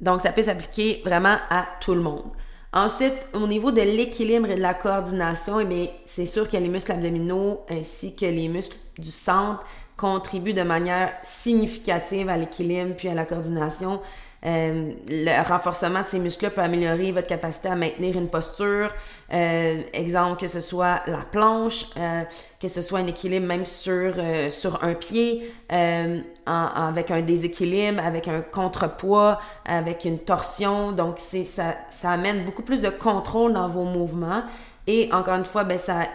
Donc, 0.00 0.22
ça 0.22 0.32
peut 0.32 0.40
s'appliquer 0.40 1.02
vraiment 1.04 1.36
à 1.50 1.66
tout 1.82 1.94
le 1.94 2.00
monde. 2.00 2.30
Ensuite, 2.72 3.28
au 3.34 3.46
niveau 3.46 3.70
de 3.70 3.82
l'équilibre 3.82 4.50
et 4.50 4.56
de 4.56 4.62
la 4.62 4.72
coordination, 4.72 5.60
eh 5.60 5.90
c'est 6.06 6.24
sûr 6.24 6.48
que 6.48 6.56
les 6.56 6.68
muscles 6.68 6.92
abdominaux 6.92 7.66
ainsi 7.68 8.16
que 8.16 8.24
les 8.24 8.48
muscles 8.48 8.78
du 8.96 9.10
centre 9.10 9.62
contribuent 9.98 10.54
de 10.54 10.62
manière 10.62 11.12
significative 11.22 12.30
à 12.30 12.38
l'équilibre 12.38 12.94
puis 12.96 13.08
à 13.08 13.14
la 13.14 13.26
coordination. 13.26 14.00
Euh, 14.46 14.92
le 15.08 15.48
renforcement 15.48 16.02
de 16.02 16.06
ces 16.06 16.20
muscles-là 16.20 16.50
peut 16.50 16.60
améliorer 16.60 17.10
votre 17.10 17.26
capacité 17.26 17.68
à 17.68 17.74
maintenir 17.74 18.16
une 18.16 18.28
posture. 18.28 18.94
Euh, 19.32 19.82
exemple, 19.92 20.40
que 20.40 20.46
ce 20.46 20.60
soit 20.60 21.00
la 21.08 21.18
planche, 21.18 21.86
euh, 21.96 22.22
que 22.60 22.68
ce 22.68 22.80
soit 22.80 23.00
un 23.00 23.06
équilibre 23.08 23.46
même 23.46 23.66
sur, 23.66 24.14
sur 24.50 24.84
un 24.84 24.94
pied, 24.94 25.52
avec 25.68 27.10
un 27.10 27.22
déséquilibre, 27.22 28.00
avec 28.04 28.28
un 28.28 28.40
contrepoids, 28.40 29.40
avec 29.64 30.04
une 30.04 30.20
torsion. 30.20 30.92
Donc, 30.92 31.18
ça, 31.18 31.74
ça 31.90 32.10
amène 32.10 32.44
beaucoup 32.44 32.62
plus 32.62 32.82
de 32.82 32.90
contrôle 32.90 33.52
dans 33.52 33.68
vos 33.68 33.84
mouvements. 33.84 34.42
Et 34.86 35.08
encore 35.12 35.34
une 35.34 35.44
fois, 35.44 35.64
ben, 35.64 35.78
ça 35.78 36.06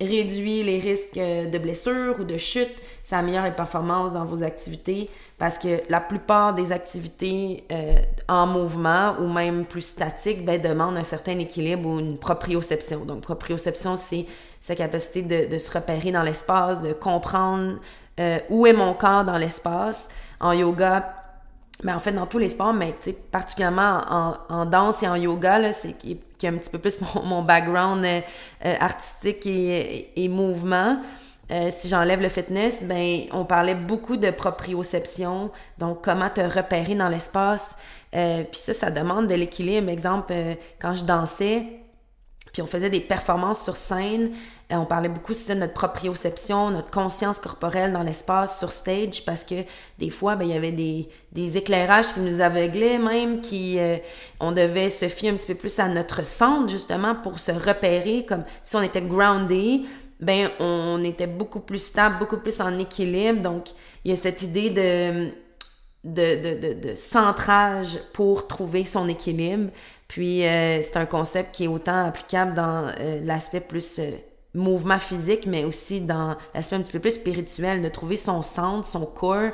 réduit 0.00 0.62
les 0.62 0.78
risques 0.78 1.16
de 1.16 1.58
blessures 1.58 2.20
ou 2.20 2.24
de 2.24 2.36
chute. 2.36 2.74
Ça 3.02 3.18
améliore 3.18 3.44
les 3.44 3.52
performances 3.52 4.12
dans 4.12 4.24
vos 4.24 4.44
activités 4.44 5.10
parce 5.38 5.58
que 5.58 5.82
la 5.88 6.00
plupart 6.00 6.54
des 6.54 6.70
activités 6.70 7.64
euh, 7.72 7.96
en 8.28 8.46
mouvement 8.46 9.14
ou 9.20 9.28
même 9.28 9.64
plus 9.64 9.82
statiques 9.82 10.44
ben, 10.44 10.60
demandent 10.60 10.96
un 10.96 11.04
certain 11.04 11.38
équilibre 11.38 11.88
ou 11.88 11.98
une 11.98 12.18
proprioception. 12.18 13.04
Donc, 13.04 13.22
proprioception, 13.22 13.96
c'est 13.96 14.26
sa 14.60 14.76
capacité 14.76 15.48
de, 15.48 15.58
se 15.58 15.70
repérer 15.72 16.12
dans 16.12 16.22
l'espace, 16.22 16.80
de 16.80 16.92
comprendre 16.92 17.74
euh, 18.20 18.38
où 18.48 18.66
est 18.66 18.72
mon 18.72 18.94
corps 18.94 19.24
dans 19.24 19.36
l'espace. 19.36 20.08
En 20.40 20.52
yoga, 20.52 21.14
mais 21.82 21.90
ben, 21.90 21.96
en 21.96 22.00
fait, 22.00 22.12
dans 22.12 22.26
tous 22.26 22.38
les 22.38 22.48
sports, 22.48 22.72
mais 22.72 22.94
particulièrement 23.32 24.36
en, 24.48 24.66
danse 24.66 25.02
et 25.02 25.08
en 25.08 25.16
yoga, 25.16 25.72
c'est 25.72 25.98
qui, 25.98 26.20
est 26.42 26.46
un 26.46 26.56
petit 26.58 26.70
peu 26.70 26.78
plus 26.78 27.00
mon, 27.24 27.42
background 27.42 28.04
euh, 28.04 28.74
artistique 28.78 29.46
et, 29.46 30.12
et 30.22 30.28
mouvement. 30.28 30.98
Euh, 31.50 31.68
si 31.70 31.88
j'enlève 31.88 32.20
le 32.20 32.28
fitness, 32.28 32.82
ben 32.84 33.24
on 33.32 33.44
parlait 33.44 33.74
beaucoup 33.74 34.16
de 34.16 34.30
proprioception, 34.30 35.50
donc 35.78 36.02
comment 36.02 36.30
te 36.30 36.40
repérer 36.40 36.94
dans 36.94 37.08
l'espace. 37.08 37.76
Euh, 38.14 38.44
puis 38.44 38.60
ça, 38.60 38.72
ça 38.72 38.90
demande 38.90 39.26
de 39.26 39.34
l'équilibre. 39.34 39.90
Exemple, 39.90 40.32
euh, 40.32 40.54
quand 40.80 40.94
je 40.94 41.04
dansais, 41.04 41.64
puis 42.52 42.62
on 42.62 42.66
faisait 42.66 42.88
des 42.88 43.00
performances 43.00 43.62
sur 43.62 43.76
scène, 43.76 44.30
on 44.70 44.86
parlait 44.86 45.08
beaucoup 45.08 45.34
de 45.34 45.54
notre 45.54 45.74
proprioception, 45.74 46.70
notre 46.70 46.90
conscience 46.90 47.38
corporelle 47.38 47.92
dans 47.92 48.02
l'espace 48.02 48.58
sur 48.58 48.70
stage, 48.72 49.24
parce 49.24 49.44
que 49.44 49.56
des 49.98 50.10
fois, 50.10 50.36
ben, 50.36 50.46
il 50.46 50.52
y 50.52 50.56
avait 50.56 50.72
des, 50.72 51.08
des, 51.32 51.58
éclairages 51.58 52.14
qui 52.14 52.20
nous 52.20 52.40
aveuglaient 52.40 52.98
même, 52.98 53.40
qui 53.40 53.78
on 54.40 54.52
devait 54.52 54.90
se 54.90 55.08
fier 55.08 55.30
un 55.30 55.36
petit 55.36 55.48
peu 55.48 55.54
plus 55.54 55.78
à 55.78 55.88
notre 55.88 56.26
centre 56.26 56.70
justement 56.70 57.14
pour 57.14 57.38
se 57.38 57.52
repérer, 57.52 58.24
comme 58.24 58.44
si 58.62 58.74
on 58.74 58.82
était 58.82 59.02
groundé 59.02 59.82
ben 60.24 60.50
on 60.58 61.02
était 61.04 61.26
beaucoup 61.26 61.60
plus 61.60 61.82
stable, 61.82 62.18
beaucoup 62.18 62.38
plus 62.38 62.60
en 62.60 62.78
équilibre. 62.78 63.40
Donc, 63.42 63.68
il 64.04 64.10
y 64.10 64.14
a 64.14 64.16
cette 64.16 64.42
idée 64.42 64.70
de, 64.70 65.30
de, 66.04 66.74
de, 66.74 66.94
centrage 66.94 67.98
pour 68.12 68.46
trouver 68.46 68.84
son 68.84 69.08
équilibre. 69.08 69.70
Puis, 70.08 70.44
euh, 70.44 70.82
c'est 70.82 70.96
un 70.96 71.06
concept 71.06 71.54
qui 71.54 71.64
est 71.64 71.68
autant 71.68 72.04
applicable 72.04 72.54
dans 72.54 72.92
euh, 72.98 73.20
l'aspect 73.22 73.60
plus 73.60 73.98
euh, 73.98 74.10
mouvement 74.54 74.98
physique, 74.98 75.46
mais 75.46 75.64
aussi 75.64 76.00
dans 76.00 76.36
l'aspect 76.54 76.76
un 76.76 76.80
petit 76.80 76.92
peu 76.92 77.00
plus 77.00 77.12
spirituel, 77.12 77.82
de 77.82 77.88
trouver 77.88 78.16
son 78.16 78.42
centre, 78.42 78.86
son 78.86 79.04
corps, 79.04 79.50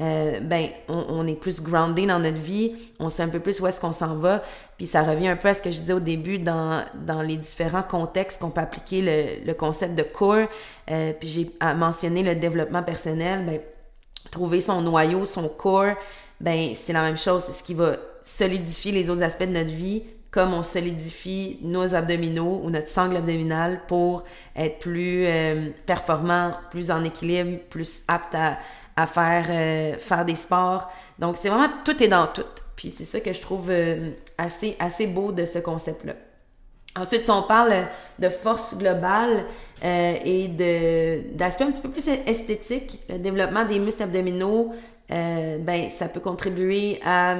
euh, 0.00 0.40
ben, 0.40 0.70
on, 0.88 1.24
est 1.26 1.36
plus 1.36 1.62
groundé 1.62 2.06
dans 2.06 2.18
notre 2.18 2.40
vie, 2.40 2.72
on 2.98 3.08
sait 3.08 3.22
un 3.22 3.28
peu 3.28 3.38
plus 3.38 3.60
où 3.60 3.66
est-ce 3.66 3.80
qu'on 3.80 3.92
s'en 3.92 4.16
va. 4.16 4.42
Puis 4.76 4.86
ça 4.86 5.02
revient 5.02 5.28
un 5.28 5.36
peu 5.36 5.48
à 5.48 5.54
ce 5.54 5.62
que 5.62 5.70
je 5.70 5.78
disais 5.78 5.92
au 5.92 6.00
début 6.00 6.38
dans, 6.38 6.84
dans 7.06 7.22
les 7.22 7.36
différents 7.36 7.84
contextes 7.84 8.40
qu'on 8.40 8.50
peut 8.50 8.60
appliquer 8.60 9.02
le, 9.02 9.46
le 9.46 9.54
concept 9.54 9.94
de 9.94 10.02
core. 10.02 10.48
Euh, 10.90 11.12
puis 11.12 11.28
j'ai 11.28 11.50
mentionné 11.76 12.22
le 12.24 12.34
développement 12.34 12.82
personnel. 12.82 13.44
Ben, 13.46 13.60
trouver 14.32 14.60
son 14.60 14.82
noyau, 14.82 15.26
son 15.26 15.48
core, 15.48 15.94
ben, 16.40 16.72
c'est 16.74 16.92
la 16.92 17.02
même 17.02 17.16
chose. 17.16 17.44
C'est 17.46 17.52
ce 17.52 17.62
qui 17.62 17.74
va 17.74 17.96
solidifier 18.24 18.90
les 18.90 19.10
autres 19.10 19.22
aspects 19.22 19.44
de 19.44 19.52
notre 19.52 19.70
vie, 19.70 20.02
comme 20.34 20.52
on 20.52 20.64
solidifie 20.64 21.58
nos 21.62 21.94
abdominaux 21.94 22.60
ou 22.64 22.68
notre 22.68 22.88
sangle 22.88 23.18
abdominale 23.18 23.82
pour 23.86 24.24
être 24.56 24.80
plus 24.80 25.26
euh, 25.26 25.68
performant, 25.86 26.54
plus 26.72 26.90
en 26.90 27.04
équilibre, 27.04 27.60
plus 27.70 28.02
apte 28.08 28.34
à, 28.34 29.06
faire, 29.06 29.46
euh, 29.48 29.96
faire 29.96 30.24
des 30.24 30.34
sports. 30.34 30.90
Donc, 31.20 31.36
c'est 31.36 31.48
vraiment 31.48 31.70
tout 31.84 32.02
est 32.02 32.08
dans 32.08 32.26
tout. 32.26 32.42
Puis 32.74 32.90
c'est 32.90 33.04
ça 33.04 33.20
que 33.20 33.32
je 33.32 33.40
trouve 33.40 33.70
euh, 33.70 34.10
assez, 34.36 34.74
assez 34.80 35.06
beau 35.06 35.30
de 35.30 35.44
ce 35.44 35.60
concept-là. 35.60 36.14
Ensuite, 36.98 37.22
si 37.22 37.30
on 37.30 37.42
parle 37.42 37.86
de 38.18 38.28
force 38.28 38.76
globale 38.76 39.44
et 39.82 40.48
d'aspect 41.34 41.64
un 41.64 41.70
petit 41.70 41.82
peu 41.82 41.90
plus 41.90 42.08
esthétique, 42.08 43.00
le 43.08 43.18
développement 43.18 43.64
des 43.64 43.78
muscles 43.80 44.04
abdominaux, 44.04 44.72
ben, 45.08 45.90
ça 45.90 46.06
peut 46.06 46.20
contribuer 46.20 47.00
à 47.04 47.36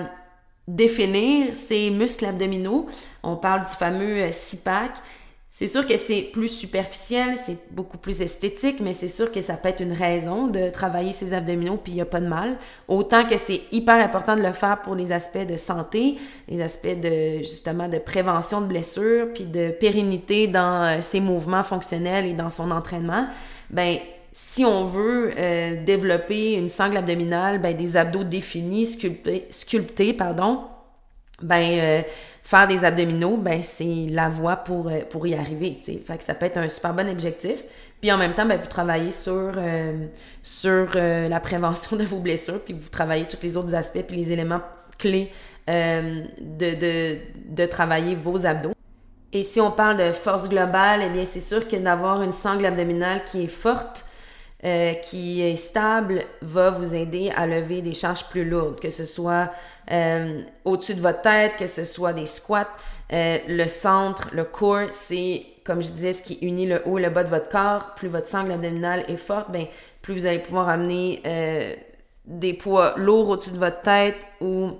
définir 0.66 1.54
ces 1.54 1.90
muscles 1.90 2.26
abdominaux. 2.26 2.86
On 3.22 3.36
parle 3.36 3.64
du 3.64 3.72
fameux 3.72 4.30
six-pack. 4.32 4.92
C'est 5.56 5.68
sûr 5.68 5.86
que 5.86 5.96
c'est 5.96 6.30
plus 6.32 6.48
superficiel, 6.48 7.36
c'est 7.36 7.72
beaucoup 7.72 7.96
plus 7.96 8.20
esthétique, 8.20 8.80
mais 8.80 8.92
c'est 8.92 9.08
sûr 9.08 9.30
que 9.30 9.40
ça 9.40 9.54
peut 9.54 9.68
être 9.68 9.82
une 9.82 9.92
raison 9.92 10.48
de 10.48 10.68
travailler 10.68 11.12
ses 11.12 11.32
abdominaux, 11.32 11.76
puis 11.76 11.92
il 11.92 11.94
n'y 11.94 12.00
a 12.00 12.06
pas 12.06 12.18
de 12.18 12.26
mal. 12.26 12.56
Autant 12.88 13.24
que 13.24 13.36
c'est 13.36 13.60
hyper 13.70 14.04
important 14.04 14.34
de 14.34 14.42
le 14.42 14.52
faire 14.52 14.82
pour 14.82 14.96
les 14.96 15.12
aspects 15.12 15.46
de 15.46 15.54
santé, 15.54 16.16
les 16.48 16.60
aspects 16.60 16.98
de 17.00 17.38
justement 17.38 17.88
de 17.88 17.98
prévention 17.98 18.62
de 18.62 18.66
blessures, 18.66 19.28
puis 19.32 19.44
de 19.44 19.70
pérennité 19.70 20.48
dans 20.48 20.82
euh, 20.82 21.00
ses 21.00 21.20
mouvements 21.20 21.62
fonctionnels 21.62 22.26
et 22.26 22.32
dans 22.32 22.50
son 22.50 22.72
entraînement. 22.72 23.28
Ben 23.70 23.98
si 24.36 24.64
on 24.64 24.84
veut 24.84 25.30
euh, 25.38 25.84
développer 25.84 26.54
une 26.54 26.68
sangle 26.68 26.96
abdominale, 26.96 27.60
ben 27.60 27.76
des 27.76 27.96
abdos 27.96 28.24
définis, 28.24 28.88
sculptés, 28.88 29.46
sculptés 29.50 30.12
pardon, 30.12 30.62
ben 31.40 31.78
euh, 31.78 32.02
faire 32.42 32.66
des 32.66 32.84
abdominaux, 32.84 33.36
ben 33.36 33.62
c'est 33.62 34.06
la 34.10 34.28
voie 34.28 34.56
pour, 34.56 34.88
euh, 34.88 35.02
pour 35.08 35.24
y 35.28 35.34
arriver. 35.34 35.78
T'sais. 35.80 36.02
Fait 36.04 36.18
que 36.18 36.24
ça 36.24 36.34
peut 36.34 36.46
être 36.46 36.58
un 36.58 36.68
super 36.68 36.94
bon 36.94 37.08
objectif. 37.08 37.62
Puis 38.00 38.10
en 38.10 38.18
même 38.18 38.34
temps, 38.34 38.44
ben, 38.44 38.58
vous 38.58 38.66
travaillez 38.66 39.12
sur, 39.12 39.52
euh, 39.56 40.06
sur 40.42 40.88
euh, 40.96 41.28
la 41.28 41.38
prévention 41.38 41.96
de 41.96 42.02
vos 42.02 42.18
blessures, 42.18 42.58
puis 42.58 42.74
vous 42.74 42.90
travaillez 42.90 43.26
tous 43.28 43.38
les 43.40 43.56
autres 43.56 43.76
aspects, 43.76 44.02
puis 44.02 44.16
les 44.16 44.32
éléments 44.32 44.62
clés 44.98 45.30
de, 45.68 46.24
de, 46.74 47.18
de 47.50 47.66
travailler 47.66 48.16
vos 48.16 48.44
abdos. 48.44 48.72
Et 49.32 49.44
si 49.44 49.60
on 49.60 49.70
parle 49.70 49.96
de 49.96 50.12
force 50.12 50.48
globale, 50.48 51.02
eh 51.06 51.10
bien 51.10 51.24
c'est 51.24 51.40
sûr 51.40 51.68
que 51.68 51.76
d'avoir 51.76 52.20
une 52.22 52.34
sangle 52.34 52.66
abdominale 52.66 53.22
qui 53.24 53.44
est 53.44 53.48
forte, 53.48 54.04
euh, 54.64 54.94
qui 54.94 55.42
est 55.42 55.56
stable 55.56 56.22
va 56.40 56.70
vous 56.70 56.94
aider 56.94 57.30
à 57.36 57.46
lever 57.46 57.82
des 57.82 57.92
charges 57.92 58.24
plus 58.30 58.48
lourdes, 58.48 58.80
que 58.80 58.88
ce 58.88 59.04
soit 59.04 59.50
euh, 59.90 60.40
au-dessus 60.64 60.94
de 60.94 61.02
votre 61.02 61.20
tête, 61.20 61.56
que 61.58 61.66
ce 61.66 61.84
soit 61.84 62.14
des 62.14 62.24
squats. 62.24 62.70
Euh, 63.12 63.36
le 63.46 63.68
centre, 63.68 64.30
le 64.32 64.44
core, 64.44 64.88
c'est, 64.90 65.42
comme 65.66 65.82
je 65.82 65.88
disais, 65.88 66.14
ce 66.14 66.22
qui 66.22 66.38
unit 66.40 66.64
le 66.64 66.80
haut 66.86 66.96
et 66.96 67.02
le 67.02 67.10
bas 67.10 67.24
de 67.24 67.28
votre 67.28 67.50
corps. 67.50 67.94
Plus 67.94 68.08
votre 68.08 68.26
sangle 68.26 68.52
abdominale 68.52 69.04
est 69.06 69.16
forte, 69.16 69.50
ben, 69.50 69.66
plus 70.00 70.14
vous 70.14 70.24
allez 70.24 70.38
pouvoir 70.38 70.70
amener 70.70 71.20
des 72.24 72.54
poids 72.54 72.94
lourds 72.96 73.28
au-dessus 73.28 73.50
de 73.50 73.58
votre 73.58 73.82
tête 73.82 74.26
ou 74.40 74.70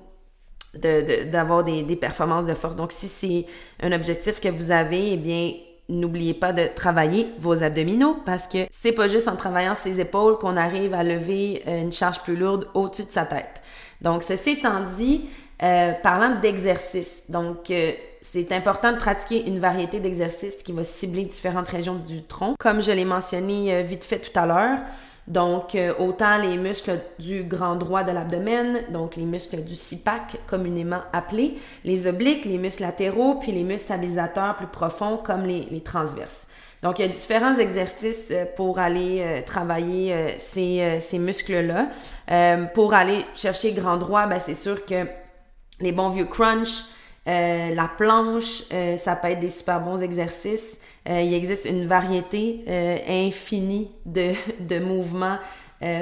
d'avoir 0.74 1.62
des, 1.62 1.82
des 1.82 1.96
performances 1.96 2.46
de 2.46 2.54
force. 2.54 2.74
Donc, 2.74 2.90
si 2.90 3.06
c'est 3.06 3.44
un 3.82 3.92
objectif 3.92 4.40
que 4.40 4.48
vous 4.48 4.70
avez, 4.70 5.12
eh 5.12 5.16
bien, 5.18 5.52
n'oubliez 5.88 6.34
pas 6.34 6.52
de 6.52 6.68
travailler 6.74 7.28
vos 7.38 7.62
abdominaux 7.62 8.16
parce 8.24 8.46
que 8.46 8.66
c'est 8.70 8.92
pas 8.92 9.08
juste 9.08 9.28
en 9.28 9.36
travaillant 9.36 9.74
ses 9.74 10.00
épaules 10.00 10.38
qu'on 10.38 10.56
arrive 10.56 10.94
à 10.94 11.04
lever 11.04 11.62
euh, 11.66 11.82
une 11.82 11.92
charge 11.92 12.20
plus 12.20 12.36
lourde 12.36 12.68
au-dessus 12.74 13.04
de 13.04 13.10
sa 13.10 13.26
tête. 13.26 13.62
Donc, 14.00 14.22
ceci 14.22 14.50
étant 14.50 14.84
dit, 14.96 15.26
euh, 15.62 15.92
parlant 15.92 16.40
d'exercice, 16.40 17.30
donc 17.30 17.70
euh, 17.70 17.92
c'est 18.22 18.50
important 18.52 18.92
de 18.92 18.96
pratiquer 18.96 19.46
une 19.46 19.60
variété 19.60 20.00
d'exercices 20.00 20.62
qui 20.62 20.72
va 20.72 20.84
cibler 20.84 21.24
différentes 21.24 21.68
régions 21.68 21.94
du 21.94 22.22
tronc. 22.22 22.54
Comme 22.58 22.82
je 22.82 22.90
l'ai 22.90 23.04
mentionné 23.04 23.82
vite 23.82 24.04
fait 24.04 24.18
tout 24.18 24.36
à 24.38 24.46
l'heure, 24.46 24.78
donc, 25.26 25.74
euh, 25.74 25.94
autant 25.98 26.36
les 26.36 26.58
muscles 26.58 27.00
du 27.18 27.44
grand 27.44 27.76
droit 27.76 28.04
de 28.04 28.12
l'abdomen, 28.12 28.82
donc 28.90 29.16
les 29.16 29.24
muscles 29.24 29.62
du 29.62 29.74
six-pack 29.74 30.36
communément 30.46 31.00
appelés, 31.14 31.56
les 31.84 32.06
obliques, 32.06 32.44
les 32.44 32.58
muscles 32.58 32.82
latéraux, 32.82 33.36
puis 33.36 33.50
les 33.50 33.62
muscles 33.62 33.86
stabilisateurs 33.86 34.56
plus 34.56 34.66
profonds 34.66 35.16
comme 35.16 35.46
les, 35.46 35.80
transverses. 35.82 36.48
Donc, 36.82 36.98
il 36.98 37.02
y 37.02 37.04
a 37.06 37.08
différents 37.08 37.56
exercices 37.56 38.30
euh, 38.30 38.44
pour 38.54 38.78
aller 38.78 39.22
euh, 39.22 39.40
travailler 39.42 40.34
ces, 40.36 40.98
ces 41.00 41.18
muscles-là. 41.18 41.88
pour 42.74 42.92
aller 42.92 43.24
chercher 43.34 43.72
grand 43.72 43.96
droit, 43.96 44.26
ben, 44.26 44.38
c'est 44.38 44.54
sûr 44.54 44.84
que 44.84 45.06
les 45.80 45.92
bons 45.92 46.10
vieux 46.10 46.26
crunch, 46.26 46.84
la 47.26 47.90
planche, 47.96 48.64
ça 48.98 49.16
peut 49.16 49.28
être 49.28 49.40
des 49.40 49.50
super 49.50 49.80
bons 49.80 50.02
exercices. 50.02 50.78
Il 51.06 51.34
existe 51.34 51.66
une 51.66 51.86
variété 51.86 52.64
infinie 53.08 53.90
de, 54.06 54.32
de 54.60 54.78
mouvements 54.78 55.38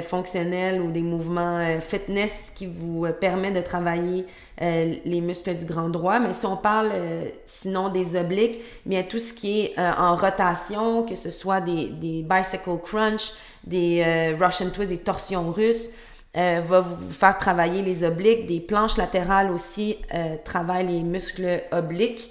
fonctionnels 0.07 0.81
ou 0.81 0.91
des 0.91 1.01
mouvements 1.01 1.79
fitness 1.81 2.53
qui 2.55 2.67
vous 2.67 3.05
permettent 3.19 3.55
de 3.55 3.61
travailler 3.61 4.25
euh, 4.61 4.93
les 5.03 5.19
muscles 5.19 5.55
du 5.55 5.65
grand 5.65 5.89
droit. 5.89 6.19
Mais 6.19 6.31
si 6.33 6.45
on 6.45 6.55
parle 6.55 6.91
euh, 6.93 7.25
sinon 7.43 7.89
des 7.89 8.15
obliques, 8.15 8.59
bien 8.85 9.01
tout 9.01 9.17
ce 9.17 9.33
qui 9.33 9.61
est 9.61 9.79
euh, 9.79 9.91
en 9.97 10.15
rotation, 10.15 11.03
que 11.03 11.15
ce 11.15 11.31
soit 11.31 11.59
des, 11.59 11.87
des 11.87 12.21
bicycle 12.21 12.77
crunch, 12.83 13.31
des 13.63 14.35
Russian 14.39 14.69
twists, 14.69 14.89
des 14.89 14.97
torsions 14.97 15.49
russes, 15.49 15.89
va 16.35 16.81
vous 16.81 17.09
faire 17.09 17.37
travailler 17.37 17.81
les 17.81 18.03
obliques. 18.03 18.45
Des 18.45 18.59
planches 18.59 18.97
latérales 18.97 19.51
aussi 19.51 19.97
travaillent 20.43 20.87
les 20.87 21.01
muscles 21.01 21.61
obliques 21.71 22.29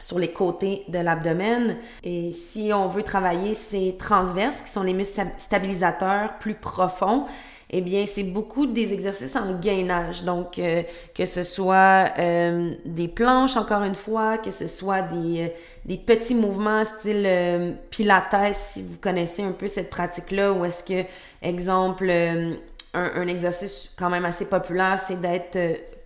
sur 0.00 0.18
les 0.18 0.32
côtés 0.32 0.84
de 0.88 0.98
l'abdomen. 0.98 1.76
Et 2.04 2.32
si 2.32 2.70
on 2.72 2.88
veut 2.88 3.02
travailler 3.02 3.54
ces 3.54 3.96
transverses, 3.98 4.62
qui 4.62 4.70
sont 4.70 4.82
les 4.82 4.94
muscles 4.94 5.26
stabilisateurs 5.38 6.38
plus 6.38 6.54
profonds, 6.54 7.26
eh 7.70 7.82
bien, 7.82 8.06
c'est 8.06 8.22
beaucoup 8.22 8.66
des 8.66 8.92
exercices 8.92 9.36
en 9.36 9.58
gainage. 9.58 10.24
Donc, 10.24 10.58
euh, 10.58 10.82
que 11.14 11.26
ce 11.26 11.44
soit 11.44 12.12
euh, 12.18 12.72
des 12.86 13.08
planches, 13.08 13.56
encore 13.56 13.82
une 13.82 13.94
fois, 13.94 14.38
que 14.38 14.50
ce 14.50 14.66
soit 14.66 15.02
des, 15.02 15.42
euh, 15.42 15.48
des 15.84 15.98
petits 15.98 16.34
mouvements 16.34 16.84
style 16.84 17.76
pilates, 17.90 18.54
si 18.54 18.82
vous 18.82 18.98
connaissez 18.98 19.42
un 19.42 19.52
peu 19.52 19.68
cette 19.68 19.90
pratique-là, 19.90 20.52
ou 20.52 20.64
est-ce 20.64 20.82
que, 20.82 21.06
exemple, 21.42 22.08
un, 22.10 22.54
un, 22.94 23.28
exercice 23.28 23.92
quand 23.98 24.08
même 24.08 24.24
assez 24.24 24.46
populaire, 24.46 24.98
c'est 25.06 25.20
d'être 25.20 25.58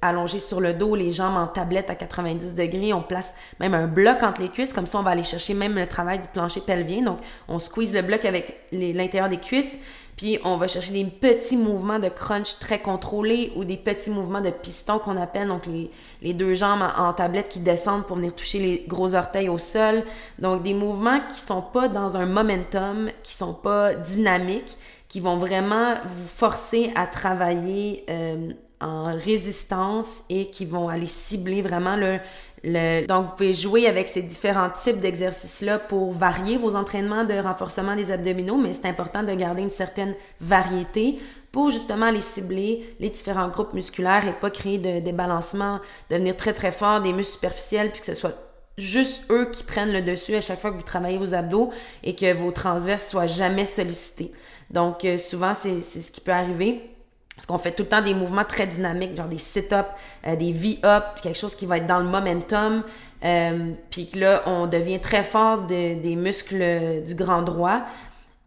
allongé 0.02 0.40
sur 0.40 0.60
le 0.60 0.74
dos, 0.74 0.94
les 0.94 1.12
jambes 1.12 1.36
en 1.36 1.46
tablette 1.46 1.88
à 1.88 1.94
90 1.94 2.54
degrés. 2.54 2.92
On 2.92 3.02
place 3.02 3.34
même 3.60 3.74
un 3.74 3.86
bloc 3.86 4.22
entre 4.22 4.42
les 4.42 4.48
cuisses, 4.48 4.72
comme 4.72 4.86
ça 4.86 4.98
on 4.98 5.02
va 5.02 5.10
aller 5.10 5.24
chercher 5.24 5.54
même 5.54 5.76
le 5.76 5.86
travail 5.86 6.18
du 6.18 6.28
plancher 6.28 6.60
pelvien. 6.60 7.02
Donc, 7.02 7.20
on 7.48 7.58
squeeze 7.58 7.94
le 7.94 8.02
bloc 8.02 8.24
avec 8.24 8.66
l'intérieur 8.72 9.30
des 9.30 9.38
cuisses. 9.38 9.78
Puis 10.16 10.38
on 10.44 10.56
va 10.56 10.68
chercher 10.68 10.92
des 10.92 11.04
petits 11.04 11.56
mouvements 11.56 11.98
de 11.98 12.08
crunch 12.08 12.58
très 12.58 12.80
contrôlés 12.80 13.52
ou 13.56 13.64
des 13.64 13.78
petits 13.78 14.10
mouvements 14.10 14.42
de 14.42 14.50
piston 14.50 14.98
qu'on 14.98 15.16
appelle, 15.16 15.48
donc 15.48 15.62
les, 15.66 16.34
deux 16.34 16.54
jambes 16.54 16.82
en, 16.96 17.12
tablette 17.14 17.48
qui 17.48 17.60
descendent 17.60 18.06
pour 18.06 18.16
venir 18.16 18.34
toucher 18.34 18.58
les 18.58 18.84
gros 18.86 19.14
orteils 19.14 19.48
au 19.48 19.58
sol. 19.58 20.04
Donc 20.38 20.62
des 20.62 20.74
mouvements 20.74 21.20
qui 21.32 21.40
sont 21.40 21.62
pas 21.62 21.88
dans 21.88 22.16
un 22.16 22.26
momentum, 22.26 23.10
qui 23.22 23.32
sont 23.32 23.54
pas 23.54 23.94
dynamiques, 23.94 24.76
qui 25.08 25.20
vont 25.20 25.38
vraiment 25.38 25.94
vous 26.04 26.28
forcer 26.28 26.92
à 26.94 27.06
travailler 27.06 28.04
euh, 28.08 28.50
en 28.82 29.16
résistance 29.16 30.24
et 30.28 30.50
qui 30.50 30.66
vont 30.66 30.88
aller 30.88 31.06
cibler 31.06 31.62
vraiment 31.62 31.96
le, 31.96 32.18
donc, 32.64 33.24
vous 33.26 33.30
pouvez 33.32 33.54
jouer 33.54 33.88
avec 33.88 34.06
ces 34.06 34.22
différents 34.22 34.70
types 34.70 35.00
d'exercices-là 35.00 35.80
pour 35.80 36.12
varier 36.12 36.56
vos 36.56 36.76
entraînements 36.76 37.24
de 37.24 37.34
renforcement 37.34 37.96
des 37.96 38.12
abdominaux, 38.12 38.56
mais 38.56 38.72
c'est 38.72 38.86
important 38.86 39.24
de 39.24 39.32
garder 39.32 39.62
une 39.62 39.70
certaine 39.70 40.14
variété 40.40 41.18
pour 41.50 41.70
justement 41.70 42.10
les 42.10 42.20
cibler, 42.20 42.94
les 43.00 43.10
différents 43.10 43.48
groupes 43.48 43.74
musculaires 43.74 44.26
et 44.26 44.32
pas 44.32 44.50
créer 44.50 44.78
de 44.78 45.00
débalancement, 45.00 45.80
devenir 46.08 46.36
très 46.36 46.54
très 46.54 46.72
fort, 46.72 47.02
des 47.02 47.12
muscles 47.12 47.34
superficiels, 47.34 47.90
puis 47.90 48.00
que 48.00 48.06
ce 48.06 48.14
soit 48.14 48.38
juste 48.78 49.24
eux 49.30 49.50
qui 49.50 49.64
prennent 49.64 49.92
le 49.92 50.00
dessus 50.00 50.34
à 50.34 50.40
chaque 50.40 50.60
fois 50.60 50.70
que 50.70 50.76
vous 50.76 50.82
travaillez 50.82 51.18
vos 51.18 51.34
abdos 51.34 51.70
et 52.04 52.14
que 52.14 52.32
vos 52.32 52.52
transverses 52.52 53.10
soient 53.10 53.26
jamais 53.26 53.66
sollicités. 53.66 54.32
Donc, 54.70 55.04
euh, 55.04 55.18
souvent, 55.18 55.52
c'est 55.54 55.82
ce 55.82 56.10
qui 56.10 56.20
peut 56.20 56.32
arriver. 56.32 56.91
Parce 57.36 57.46
qu'on 57.46 57.58
fait 57.58 57.72
tout 57.72 57.84
le 57.84 57.88
temps 57.88 58.02
des 58.02 58.14
mouvements 58.14 58.44
très 58.44 58.66
dynamiques, 58.66 59.16
genre 59.16 59.28
des 59.28 59.38
sit-ups, 59.38 59.88
euh, 60.26 60.36
des 60.36 60.52
V-ups, 60.52 61.20
quelque 61.22 61.38
chose 61.38 61.56
qui 61.56 61.66
va 61.66 61.78
être 61.78 61.86
dans 61.86 61.98
le 61.98 62.04
momentum. 62.04 62.82
Euh, 63.24 63.72
puis 63.90 64.08
que 64.08 64.18
là, 64.18 64.42
on 64.46 64.66
devient 64.66 65.00
très 65.00 65.24
fort 65.24 65.62
des 65.62 66.16
muscles 66.16 67.02
du 67.06 67.14
grand 67.14 67.42
droit. 67.42 67.82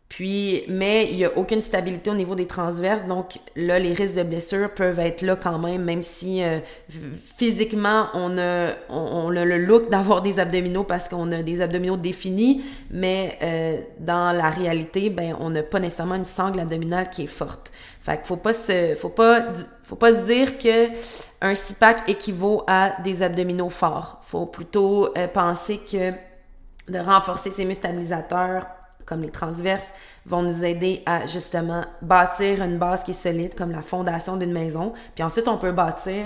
Puis, 0.08 0.64
mais 0.70 1.10
il 1.10 1.18
n'y 1.18 1.26
a 1.26 1.38
aucune 1.38 1.62
stabilité 1.62 2.10
au 2.10 2.14
niveau 2.14 2.36
des 2.36 2.46
transverses. 2.46 3.06
Donc 3.06 3.40
là, 3.56 3.80
les 3.80 3.92
risques 3.92 4.16
de 4.16 4.24
blessure 4.24 4.70
peuvent 4.74 5.00
être 5.00 5.24
là 5.24 5.36
quand 5.36 5.58
même, 5.58 5.84
même 5.84 6.04
si 6.04 6.44
euh, 6.44 6.60
physiquement, 7.38 8.06
on 8.14 8.38
a, 8.38 8.76
on, 8.90 9.36
a 9.36 9.44
le 9.44 9.58
look 9.58 9.90
d'avoir 9.90 10.22
des 10.22 10.40
abdominaux 10.40 10.84
parce 10.84 11.10
qu'on 11.10 11.32
a 11.32 11.42
des 11.42 11.60
abdominaux 11.60 11.98
définis. 11.98 12.64
Mais 12.92 13.38
euh, 13.42 13.78
dans 14.00 14.32
la 14.32 14.52
réalité, 14.52 15.10
ben, 15.10 15.36
on 15.40 15.50
n'a 15.50 15.64
pas 15.64 15.80
nécessairement 15.80 16.16
une 16.16 16.24
sangle 16.24 16.60
abdominale 16.60 17.10
qui 17.10 17.24
est 17.24 17.28
forte. 17.28 17.72
Fait 18.06 18.18
qu'il 18.18 18.28
faut 18.28 18.38
pas 18.38 18.54
se, 18.54 18.94
faut 18.96 19.10
pas, 19.10 19.42
faut 19.84 19.96
pas 19.96 20.12
se 20.12 20.20
dire 20.20 20.60
que 20.60 20.90
un 21.42 21.56
six-pack 21.56 22.08
équivaut 22.08 22.64
à 22.68 23.02
des 23.02 23.24
abdominaux 23.24 23.72
forts. 23.72 24.20
Faut 24.24 24.46
plutôt 24.46 25.10
euh, 25.18 25.28
penser 25.28 25.80
que 25.80 26.12
de 26.92 27.00
renforcer 27.00 27.50
ses 27.50 27.66
muscles 27.66 27.88
stabilisateurs 27.88 28.68
comme 29.06 29.22
les 29.22 29.30
transverses, 29.30 29.94
vont 30.26 30.42
nous 30.42 30.66
aider 30.66 31.04
à 31.06 31.28
justement 31.28 31.86
bâtir 32.02 32.64
une 32.64 32.78
base 32.78 33.04
qui 33.04 33.12
est 33.12 33.14
solide, 33.14 33.56
comme 33.56 33.72
la 33.72 33.82
fondation 33.82 34.36
d'une 34.38 34.52
maison. 34.52 34.94
Puis 35.14 35.24
ensuite, 35.24 35.48
on 35.48 35.58
peut 35.58 35.72
bâtir 35.72 36.26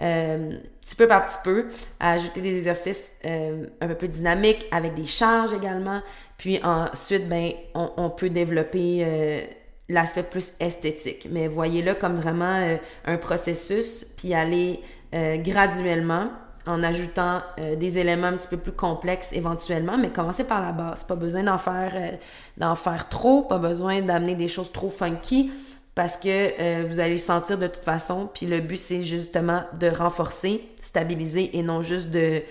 euh, 0.00 0.58
petit 0.80 0.96
peu 0.96 1.08
par 1.08 1.26
petit 1.26 1.38
peu, 1.44 1.66
ajouter 1.98 2.40
des 2.40 2.56
exercices 2.56 3.12
euh, 3.26 3.66
un 3.80 3.88
peu 3.88 3.94
plus 3.96 4.08
dynamiques 4.08 4.66
avec 4.70 4.94
des 4.94 5.06
charges 5.06 5.52
également. 5.52 6.00
Puis 6.38 6.60
ensuite, 6.62 7.28
ben, 7.28 7.52
on, 7.74 8.08
peut 8.08 8.30
développer 8.30 9.02
euh, 9.04 9.42
l'aspect 9.90 10.22
plus 10.22 10.52
esthétique. 10.60 11.28
Mais 11.30 11.48
voyez-le 11.48 11.94
comme 11.94 12.16
vraiment 12.16 12.78
un 13.04 13.16
processus, 13.18 14.06
puis 14.16 14.32
aller 14.32 14.80
graduellement 15.12 16.30
en 16.66 16.82
ajoutant 16.82 17.40
euh, 17.58 17.76
des 17.76 17.98
éléments 17.98 18.28
un 18.28 18.36
petit 18.36 18.48
peu 18.48 18.56
plus 18.56 18.72
complexes 18.72 19.32
éventuellement, 19.32 19.96
mais 19.96 20.10
commencez 20.10 20.44
par 20.44 20.62
la 20.62 20.72
base. 20.72 21.04
Pas 21.04 21.16
besoin 21.16 21.42
d'en 21.42 21.58
faire, 21.58 21.92
euh, 21.94 22.74
faire 22.74 23.08
trop, 23.08 23.42
pas 23.42 23.58
besoin 23.58 24.02
d'amener 24.02 24.34
des 24.34 24.48
choses 24.48 24.70
trop 24.70 24.90
funky 24.90 25.50
parce 25.94 26.16
que 26.16 26.28
euh, 26.28 26.86
vous 26.86 27.00
allez 27.00 27.18
sentir 27.18 27.58
de 27.58 27.66
toute 27.66 27.84
façon. 27.84 28.28
Puis 28.32 28.46
le 28.46 28.60
but, 28.60 28.76
c'est 28.76 29.04
justement 29.04 29.62
de 29.78 29.88
renforcer, 29.88 30.62
stabiliser 30.80 31.56
et 31.58 31.62
non 31.62 31.82
juste 31.82 32.10
de, 32.10 32.42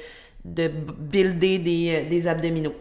de 0.43 0.67
builder 0.67 1.59
des, 1.59 2.07
des 2.09 2.27
abdominaux. 2.27 2.75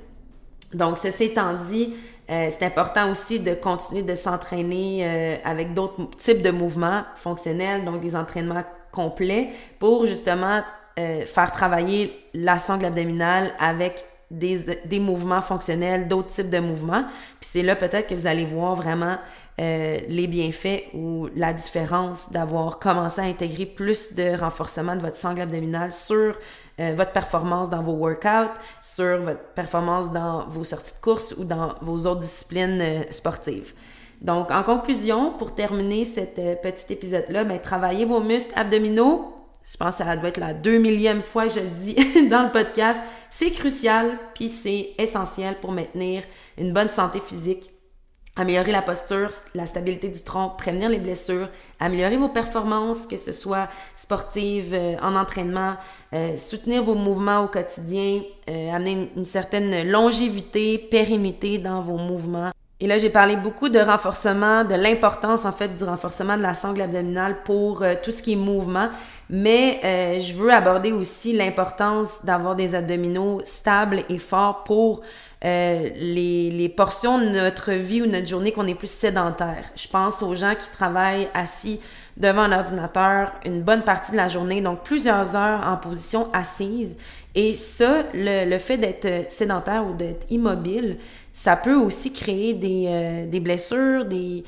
Donc, 0.75 0.99
ceci 0.99 1.25
étant 1.25 1.55
dit, 1.55 1.95
c'est 2.29 2.63
important 2.63 3.11
aussi 3.11 3.41
de 3.41 3.55
continuer 3.55 4.03
de 4.03 4.15
s'entraîner 4.15 5.39
avec 5.45 5.73
d'autres 5.73 6.11
types 6.19 6.43
de 6.43 6.51
mouvements 6.51 7.05
fonctionnels, 7.17 7.85
donc 7.85 8.01
des 8.01 8.15
entraînements 8.15 8.65
complets 8.93 9.51
pour 9.79 10.07
justement 10.07 10.63
euh, 10.99 11.25
faire 11.27 11.53
travailler 11.53 12.13
la 12.35 12.59
sangle 12.59 12.87
abdominale 12.87 13.53
avec 13.61 14.05
des, 14.31 14.59
des 14.85 14.99
mouvements 15.01 15.41
fonctionnels, 15.41 16.09
d'autres 16.09 16.29
types 16.29 16.51
de 16.51 16.59
mouvements. 16.59 17.05
Puis 17.41 17.49
c'est 17.53 17.63
là 17.63 17.77
peut-être 17.77 18.09
que 18.09 18.15
vous 18.15 18.27
allez 18.27 18.45
voir 18.45 18.75
vraiment 18.75 19.17
euh, 19.61 20.01
les 20.09 20.27
bienfaits 20.27 20.93
ou 20.95 21.29
la 21.37 21.53
différence 21.53 22.31
d'avoir 22.33 22.79
commencé 22.79 23.21
à 23.21 23.25
intégrer 23.25 23.65
plus 23.65 24.15
de 24.15 24.37
renforcement 24.37 24.97
de 24.97 25.01
votre 25.01 25.17
sangle 25.17 25.41
abdominale 25.41 25.93
sur 25.93 26.35
euh, 26.81 26.95
votre 26.97 27.13
performance 27.13 27.69
dans 27.71 27.83
vos 27.83 27.93
workouts, 27.93 28.53
sur 28.83 29.23
votre 29.23 29.43
performance 29.55 30.13
dans 30.13 30.47
vos 30.49 30.65
sorties 30.65 30.95
de 30.95 31.01
course 31.01 31.35
ou 31.39 31.45
dans 31.45 31.75
vos 31.81 32.07
autres 32.07 32.21
disciplines 32.21 33.05
sportives. 33.11 33.75
Donc, 34.21 34.51
en 34.51 34.63
conclusion, 34.65 35.33
pour 35.33 35.55
terminer 35.55 36.05
cet 36.05 36.37
petit 36.61 36.93
épisode-là, 36.93 37.45
ben, 37.45 37.61
travaillez 37.61 38.05
vos 38.05 38.21
muscles 38.21 38.53
abdominaux, 38.57 39.39
je 39.71 39.77
pense 39.77 39.99
que 39.99 40.05
ça 40.05 40.17
doit 40.17 40.31
être 40.31 40.41
la 40.41 40.55
deux 40.55 40.79
millième 40.79 41.23
fois 41.23 41.47
que 41.47 41.55
je 41.55 41.61
le 41.61 41.67
dis 41.67 42.29
dans 42.29 42.45
le 42.45 42.51
podcast. 42.51 43.01
C'est 43.31 43.51
crucial, 43.51 44.19
puis 44.35 44.49
c'est 44.49 44.91
essentiel 44.97 45.57
pour 45.61 45.73
maintenir 45.73 46.23
une 46.57 46.73
bonne 46.73 46.89
santé 46.89 47.21
physique, 47.21 47.71
améliorer 48.39 48.73
la 48.73 48.83
posture, 48.83 49.31
la 49.55 49.67
stabilité 49.67 50.09
du 50.09 50.23
tronc, 50.23 50.55
prévenir 50.57 50.89
les 50.89 51.01
blessures, 51.01 51.49
améliorer 51.81 52.17
vos 52.17 52.29
performances, 52.29 53.07
que 53.07 53.17
ce 53.17 53.33
soit 53.33 53.69
sportives, 53.97 54.73
euh, 54.73 54.97
en 55.03 55.17
entraînement, 55.17 55.75
euh, 56.15 56.37
soutenir 56.37 56.83
vos 56.83 56.95
mouvements 56.95 57.45
au 57.45 57.49
quotidien, 57.49 58.23
euh, 58.49 58.73
amener 58.73 59.11
une 59.17 59.27
certaine 59.27 59.91
longévité, 59.91 60.79
pérennité 60.79 61.59
dans 61.59 61.83
vos 61.83 61.99
mouvements. 61.99 62.53
Et 62.81 62.87
là, 62.87 62.97
j'ai 62.97 63.11
parlé 63.11 63.35
beaucoup 63.35 63.69
de 63.69 63.81
renforcement, 63.81 64.63
de 64.63 64.77
l'importance 64.77 65.45
en 65.45 65.51
fait 65.51 65.75
du 65.75 65.83
renforcement 65.83 66.37
de 66.37 66.43
la 66.43 66.55
sangle 66.55 66.81
abdominale 66.81 67.43
pour 67.43 67.83
euh, 67.83 67.95
tout 68.01 68.13
ce 68.13 68.23
qui 68.23 68.35
est 68.35 68.37
mouvement, 68.37 68.89
mais 69.29 69.81
euh, 69.83 70.21
je 70.21 70.33
veux 70.35 70.53
aborder 70.53 70.93
aussi 70.93 71.33
l'importance 71.33 72.25
d'avoir 72.25 72.55
des 72.55 72.77
abdominaux 72.77 73.41
stables 73.45 74.05
et 74.09 74.19
forts 74.19 74.63
pour 74.63 75.01
euh, 75.45 75.91
les, 75.97 76.51
les, 76.51 76.69
portions 76.69 77.19
de 77.19 77.29
notre 77.29 77.73
vie 77.73 78.03
ou 78.03 78.07
notre 78.07 78.27
journée 78.27 78.53
qu'on 78.53 78.67
est 78.67 78.75
plus 78.75 78.91
sédentaire. 78.91 79.71
Je 79.77 79.87
pense 79.87 80.23
aux 80.23 80.35
gens 80.35 80.55
qui 80.59 80.69
travaillent 80.71 81.29
assis 81.33 81.81
devant 82.17 82.43
un 82.43 82.59
ordinateur 82.59 83.33
une 83.45 83.63
bonne 83.63 83.83
partie 83.83 84.11
de 84.13 84.17
la 84.17 84.29
journée, 84.29 84.61
donc 84.61 84.83
plusieurs 84.83 85.37
heures 85.37 85.65
en 85.67 85.77
position 85.77 86.27
assise. 86.33 86.97
Et 87.35 87.55
ça, 87.55 88.03
le, 88.15 88.51
le 88.51 88.59
fait 88.59 88.79
d'être 88.79 89.31
sédentaire 89.31 89.87
ou 89.87 89.95
d'être 89.95 90.27
immobile, 90.31 90.99
ça 91.33 91.57
peut 91.57 91.77
aussi 91.77 92.13
créer 92.13 92.55
des, 92.55 92.87
euh, 92.89 93.27
des 93.27 93.39
blessures, 93.39 94.05
des, 94.07 94.43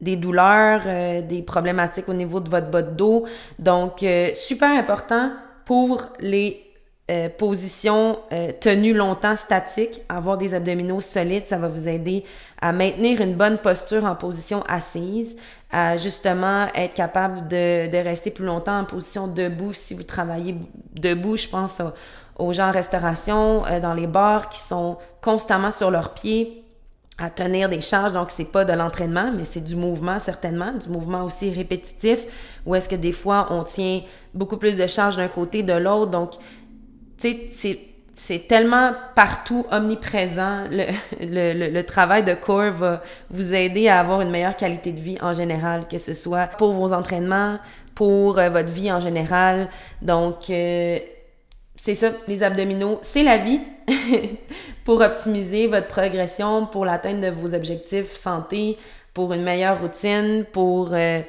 des 0.00 0.16
douleurs, 0.16 0.82
euh, 0.86 1.20
des 1.20 1.42
problématiques 1.42 2.08
au 2.08 2.14
niveau 2.14 2.40
de 2.40 2.48
votre 2.48 2.70
bas 2.70 2.82
de 2.82 2.94
dos. 2.94 3.26
Donc, 3.58 4.02
euh, 4.02 4.30
super 4.32 4.70
important 4.70 5.32
pour 5.66 6.06
les 6.18 6.69
euh, 7.10 7.28
positions 7.28 8.20
euh, 8.32 8.52
tenues 8.60 8.94
longtemps 8.94 9.36
statiques, 9.36 10.00
avoir 10.08 10.38
des 10.38 10.54
abdominaux 10.54 11.00
solides, 11.00 11.46
ça 11.46 11.58
va 11.58 11.68
vous 11.68 11.88
aider 11.88 12.24
à 12.62 12.72
maintenir 12.72 13.20
une 13.20 13.34
bonne 13.34 13.58
posture 13.58 14.04
en 14.04 14.14
position 14.14 14.62
assise, 14.68 15.36
à 15.72 15.96
justement 15.96 16.68
être 16.74 16.94
capable 16.94 17.48
de, 17.48 17.90
de 17.90 17.96
rester 17.96 18.30
plus 18.30 18.44
longtemps 18.44 18.78
en 18.78 18.84
position 18.84 19.26
debout 19.26 19.72
si 19.72 19.94
vous 19.94 20.02
travaillez 20.02 20.54
debout. 20.94 21.36
Je 21.36 21.48
pense 21.48 21.80
aux 22.38 22.52
gens 22.52 22.68
en 22.68 22.72
restauration, 22.72 23.66
euh, 23.66 23.80
dans 23.80 23.94
les 23.94 24.06
bars 24.06 24.48
qui 24.48 24.60
sont 24.60 24.96
constamment 25.20 25.70
sur 25.70 25.90
leurs 25.90 26.14
pieds 26.14 26.64
à 27.18 27.28
tenir 27.28 27.68
des 27.68 27.82
charges. 27.82 28.12
Donc, 28.12 28.30
c'est 28.30 28.50
pas 28.50 28.64
de 28.64 28.72
l'entraînement, 28.72 29.30
mais 29.36 29.44
c'est 29.44 29.60
du 29.60 29.76
mouvement, 29.76 30.18
certainement, 30.18 30.72
du 30.72 30.88
mouvement 30.88 31.24
aussi 31.24 31.52
répétitif, 31.52 32.24
où 32.64 32.74
est-ce 32.74 32.88
que 32.88 32.96
des 32.96 33.12
fois, 33.12 33.48
on 33.50 33.62
tient 33.62 34.00
beaucoup 34.32 34.56
plus 34.56 34.78
de 34.78 34.86
charges 34.86 35.16
d'un 35.16 35.28
côté, 35.28 35.62
de 35.62 35.74
l'autre. 35.74 36.10
Donc, 36.10 36.32
tu 37.20 37.36
sais, 37.52 37.78
c'est 38.14 38.46
tellement 38.46 38.92
partout 39.14 39.66
omniprésent. 39.70 40.64
Le, 40.70 40.86
le, 41.20 41.70
le, 41.70 41.84
travail 41.84 42.22
de 42.22 42.34
corps 42.34 42.72
va 42.72 43.02
vous 43.30 43.54
aider 43.54 43.88
à 43.88 44.00
avoir 44.00 44.20
une 44.20 44.30
meilleure 44.30 44.56
qualité 44.56 44.92
de 44.92 45.00
vie 45.00 45.16
en 45.22 45.32
général, 45.32 45.88
que 45.88 45.96
ce 45.96 46.12
soit 46.12 46.46
pour 46.46 46.72
vos 46.72 46.92
entraînements, 46.92 47.58
pour 47.94 48.38
euh, 48.38 48.50
votre 48.50 48.68
vie 48.70 48.92
en 48.92 49.00
général. 49.00 49.68
Donc, 50.02 50.50
euh, 50.50 50.98
c'est 51.76 51.94
ça, 51.94 52.10
les 52.28 52.42
abdominaux, 52.42 53.00
c'est 53.02 53.22
la 53.22 53.38
vie 53.38 53.60
pour 54.84 55.00
optimiser 55.00 55.66
votre 55.66 55.88
progression, 55.88 56.66
pour 56.66 56.84
l'atteinte 56.84 57.22
de 57.22 57.30
vos 57.30 57.54
objectifs 57.54 58.14
santé, 58.16 58.76
pour 59.14 59.32
une 59.32 59.42
meilleure 59.42 59.80
routine, 59.80 60.44
pour, 60.52 60.90
euh, 60.92 61.20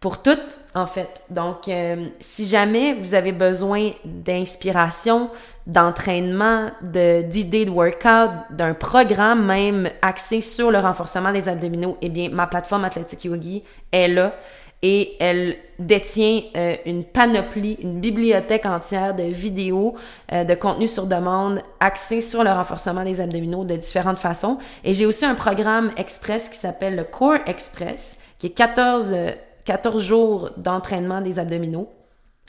pour 0.00 0.22
tout 0.22 0.38
en 0.74 0.86
fait. 0.86 1.22
Donc, 1.30 1.68
euh, 1.68 2.06
si 2.20 2.46
jamais 2.46 2.94
vous 2.94 3.14
avez 3.14 3.32
besoin 3.32 3.90
d'inspiration, 4.04 5.30
d'entraînement, 5.66 6.70
d'idées 6.82 7.66
de, 7.66 7.70
workout, 7.70 8.30
d'un 8.50 8.74
programme 8.74 9.46
même 9.46 9.90
axé 10.00 10.40
sur 10.40 10.70
le 10.70 10.78
renforcement 10.78 11.32
des 11.32 11.48
abdominaux, 11.48 11.96
eh 12.02 12.08
bien, 12.08 12.30
ma 12.30 12.46
plateforme 12.46 12.84
Athletic 12.84 13.24
Yogi 13.24 13.62
est 13.92 14.08
là 14.08 14.32
et 14.84 15.16
elle 15.20 15.56
détient 15.78 16.42
euh, 16.56 16.74
une 16.86 17.04
panoplie, 17.04 17.78
une 17.82 18.00
bibliothèque 18.00 18.66
entière 18.66 19.14
de 19.14 19.22
vidéos, 19.22 19.94
euh, 20.32 20.42
de 20.42 20.54
contenu 20.56 20.88
sur 20.88 21.06
demande 21.06 21.60
axé 21.78 22.20
sur 22.20 22.42
le 22.42 22.50
renforcement 22.50 23.04
des 23.04 23.20
abdominaux 23.20 23.64
de 23.64 23.76
différentes 23.76 24.18
façons. 24.18 24.58
Et 24.82 24.94
j'ai 24.94 25.06
aussi 25.06 25.24
un 25.24 25.36
programme 25.36 25.92
express 25.96 26.48
qui 26.48 26.56
s'appelle 26.56 26.96
le 26.96 27.04
Core 27.04 27.38
Express, 27.46 28.18
qui 28.40 28.48
est 28.48 28.50
14 28.50 29.14
14 29.64 30.02
jours 30.02 30.50
d'entraînement 30.56 31.20
des 31.20 31.38
abdominaux. 31.38 31.88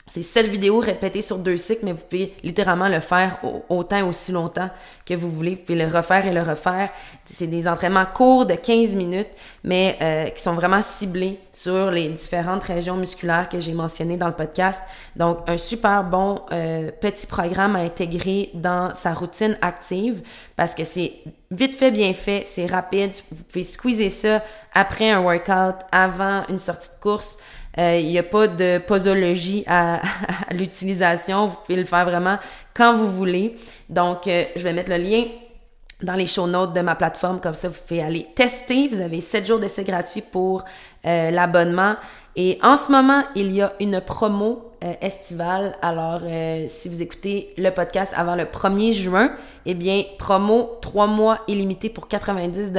C'est 0.06 0.22
7 0.22 0.48
vidéos 0.48 0.80
répétées 0.80 1.22
sur 1.22 1.38
deux 1.38 1.56
cycles, 1.56 1.86
mais 1.86 1.92
vous 1.92 2.02
pouvez 2.08 2.34
littéralement 2.42 2.88
le 2.88 3.00
faire 3.00 3.38
autant 3.70 3.96
et 3.96 4.02
aussi 4.02 4.32
longtemps 4.32 4.68
que 5.06 5.14
vous 5.14 5.30
voulez. 5.30 5.54
Vous 5.54 5.62
pouvez 5.62 5.78
le 5.78 5.90
refaire 5.90 6.26
et 6.26 6.32
le 6.32 6.42
refaire. 6.42 6.90
C'est 7.24 7.46
des 7.46 7.66
entraînements 7.66 8.04
courts 8.04 8.44
de 8.44 8.54
15 8.54 8.96
minutes, 8.96 9.30
mais 9.64 9.96
euh, 10.02 10.26
qui 10.28 10.42
sont 10.42 10.52
vraiment 10.52 10.82
ciblés 10.82 11.40
sur 11.54 11.90
les 11.90 12.10
différentes 12.10 12.62
régions 12.64 12.96
musculaires 12.96 13.48
que 13.48 13.60
j'ai 13.60 13.72
mentionnées 13.72 14.18
dans 14.18 14.26
le 14.26 14.34
podcast. 14.34 14.82
Donc, 15.16 15.38
un 15.46 15.56
super 15.56 16.04
bon 16.04 16.42
euh, 16.52 16.90
petit 17.00 17.26
programme 17.26 17.74
à 17.74 17.80
intégrer 17.80 18.50
dans 18.52 18.94
sa 18.94 19.14
routine 19.14 19.56
active 19.62 20.20
parce 20.54 20.74
que 20.74 20.84
c'est 20.84 21.14
vite 21.50 21.74
fait, 21.74 21.90
bien 21.90 22.12
fait, 22.12 22.44
c'est 22.46 22.66
rapide. 22.66 23.12
Vous 23.32 23.42
pouvez 23.44 23.64
squeezer 23.64 24.10
ça 24.10 24.42
après 24.74 25.10
un 25.10 25.22
workout, 25.22 25.76
avant 25.90 26.42
une 26.50 26.58
sortie 26.58 26.90
de 26.90 27.00
course. 27.00 27.38
Euh, 27.78 27.98
il 27.98 28.06
n'y 28.06 28.18
a 28.18 28.22
pas 28.22 28.46
de 28.46 28.78
posologie 28.78 29.64
à, 29.66 30.00
l'utilisation. 30.52 31.48
Vous 31.48 31.56
pouvez 31.64 31.78
le 31.78 31.84
faire 31.84 32.04
vraiment 32.04 32.38
quand 32.74 32.96
vous 32.96 33.10
voulez. 33.10 33.56
Donc, 33.88 34.26
euh, 34.26 34.44
je 34.56 34.62
vais 34.62 34.72
mettre 34.72 34.90
le 34.90 34.98
lien 34.98 35.24
dans 36.02 36.14
les 36.14 36.26
show 36.26 36.46
notes 36.46 36.72
de 36.72 36.80
ma 36.80 36.94
plateforme. 36.94 37.40
Comme 37.40 37.54
ça, 37.54 37.68
vous 37.68 37.80
pouvez 37.86 38.02
aller 38.02 38.26
tester. 38.34 38.88
Vous 38.88 39.00
avez 39.00 39.20
7 39.20 39.46
jours 39.46 39.58
d'essai 39.58 39.84
gratuit 39.84 40.22
pour 40.22 40.64
euh, 41.06 41.30
l'abonnement. 41.30 41.96
Et 42.36 42.58
en 42.62 42.76
ce 42.76 42.90
moment, 42.90 43.22
il 43.36 43.52
y 43.52 43.62
a 43.62 43.72
une 43.80 44.00
promo 44.00 44.70
estivale. 45.00 45.76
Alors, 45.80 46.20
si 46.68 46.90
vous 46.90 47.00
écoutez 47.00 47.54
le 47.56 47.70
podcast 47.70 48.12
avant 48.14 48.34
le 48.34 48.44
1er 48.44 48.92
juin, 48.92 49.30
eh 49.64 49.72
bien, 49.72 50.02
promo 50.18 50.72
3 50.82 51.06
mois 51.06 51.38
illimité 51.46 51.88
pour 51.88 52.06
90 52.06 52.72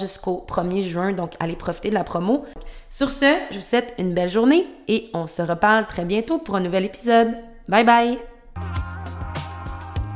jusqu'au 0.00 0.44
1er 0.48 0.82
juin. 0.82 1.12
Donc, 1.12 1.34
allez 1.38 1.54
profiter 1.54 1.90
de 1.90 1.94
la 1.94 2.04
promo. 2.04 2.46
Sur 2.92 3.10
ce, 3.10 3.26
je 3.50 3.56
vous 3.56 3.62
souhaite 3.62 3.94
une 3.98 4.12
belle 4.12 4.30
journée 4.30 4.66
et 4.88 5.08
on 5.14 5.26
se 5.26 5.40
reparle 5.40 5.86
très 5.86 6.04
bientôt 6.04 6.38
pour 6.38 6.56
un 6.56 6.60
nouvel 6.60 6.84
épisode. 6.84 7.34
Bye 7.68 7.84
bye! 7.84 8.91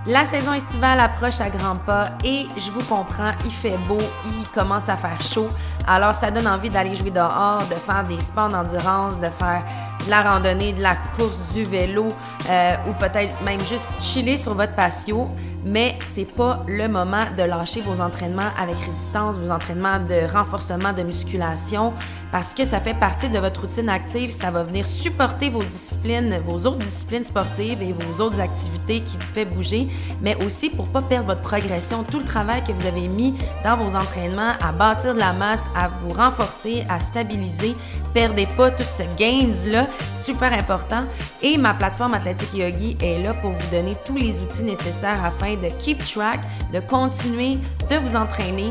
La 0.09 0.25
saison 0.25 0.53
estivale 0.53 1.01
approche 1.01 1.41
à 1.41 1.51
grands 1.51 1.75
pas 1.75 2.11
et 2.23 2.47
je 2.57 2.71
vous 2.71 2.85
comprends, 2.85 3.33
il 3.45 3.51
fait 3.51 3.77
beau, 3.89 3.99
il 4.25 4.47
commence 4.55 4.89
à 4.89 4.97
faire 4.97 5.21
chaud. 5.21 5.49
Alors 5.85 6.15
ça 6.15 6.31
donne 6.31 6.47
envie 6.47 6.69
d'aller 6.69 6.95
jouer 6.95 7.11
dehors, 7.11 7.59
de 7.69 7.75
faire 7.75 8.05
des 8.05 8.21
sports 8.21 8.49
d'endurance, 8.49 9.17
de 9.19 9.27
faire 9.27 9.65
de 10.07 10.11
la 10.11 10.23
randonnée, 10.23 10.73
de 10.73 10.83
la 10.83 10.95
course, 10.95 11.39
du 11.53 11.65
vélo 11.65 12.09
euh, 12.49 12.73
ou 12.89 12.95
peut-être 12.95 13.41
même 13.43 13.61
juste 13.61 14.01
chiller 14.01 14.37
sur 14.37 14.55
votre 14.55 14.75
patio 14.75 15.29
mais 15.67 15.99
c'est 16.05 16.33
pas 16.33 16.65
le 16.69 16.87
moment 16.87 17.25
de 17.37 17.43
lâcher 17.43 17.81
vos 17.81 18.01
entraînements 18.01 18.53
avec 18.57 18.77
résistance, 18.79 19.37
vos 19.37 19.51
entraînements 19.51 19.99
de 19.99 20.33
renforcement 20.33 20.93
de 20.93 21.03
musculation, 21.03 21.93
parce 22.31 22.55
que 22.55 22.65
ça 22.65 22.79
fait 22.79 22.95
partie 22.95 23.29
de 23.29 23.39
votre 23.41 23.63
routine 23.63 23.89
active. 23.89 24.31
Ça 24.31 24.53
va 24.53 24.63
venir 24.63 24.87
supporter 24.87 25.49
vos 25.49 25.65
disciplines, 25.65 26.41
vos 26.45 26.67
autres 26.67 26.79
disciplines 26.79 27.25
sportives 27.25 27.83
et 27.83 27.93
vos 27.93 28.23
autres 28.23 28.39
activités 28.39 29.01
qui 29.01 29.17
vous 29.17 29.27
fait 29.27 29.45
bouger, 29.45 29.89
mais 30.23 30.37
aussi 30.45 30.71
pour 30.71 30.87
pas 30.87 31.03
perdre 31.03 31.27
votre 31.27 31.43
progression, 31.43 32.05
tout 32.05 32.21
le 32.21 32.25
travail 32.25 32.63
que 32.63 32.71
vous 32.71 32.87
avez 32.87 33.09
mis 33.09 33.35
dans 33.65 33.77
vos 33.77 33.97
entraînements 33.97 34.53
à 34.63 34.71
bâtir 34.71 35.15
de 35.15 35.19
la 35.19 35.33
masse, 35.33 35.65
à 35.75 35.89
vous 35.89 36.11
renforcer, 36.11 36.87
à 36.89 37.01
stabiliser. 37.01 37.75
Perdez 38.15 38.47
pas 38.57 38.71
tout 38.71 38.85
ce 38.85 39.03
gains-là, 39.17 39.89
super 40.15 40.53
important. 40.53 41.05
Et 41.43 41.57
ma 41.57 41.75
plateforme 41.75 42.15
Athletic 42.15 42.53
Yogi 42.55 42.97
est 43.01 43.23
là 43.23 43.35
pour 43.35 43.53
vous 43.53 43.71
donner 43.71 43.97
tous 44.05 44.17
les 44.17 44.41
outils 44.41 44.63
nécessaires 44.65 45.25
afin 45.25 45.55
de 45.55 45.69
keep 45.79 46.05
track, 46.05 46.41
de 46.73 46.81
continuer 46.81 47.59
de 47.91 47.97
vous 47.97 48.17
entraîner 48.17 48.71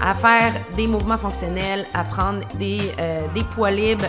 à 0.00 0.14
faire 0.14 0.52
des 0.76 0.86
mouvements 0.86 1.16
fonctionnels, 1.16 1.86
à 1.94 2.04
prendre 2.04 2.40
des, 2.58 2.80
euh, 2.98 3.20
poids 3.54 3.70
libres, 3.70 4.04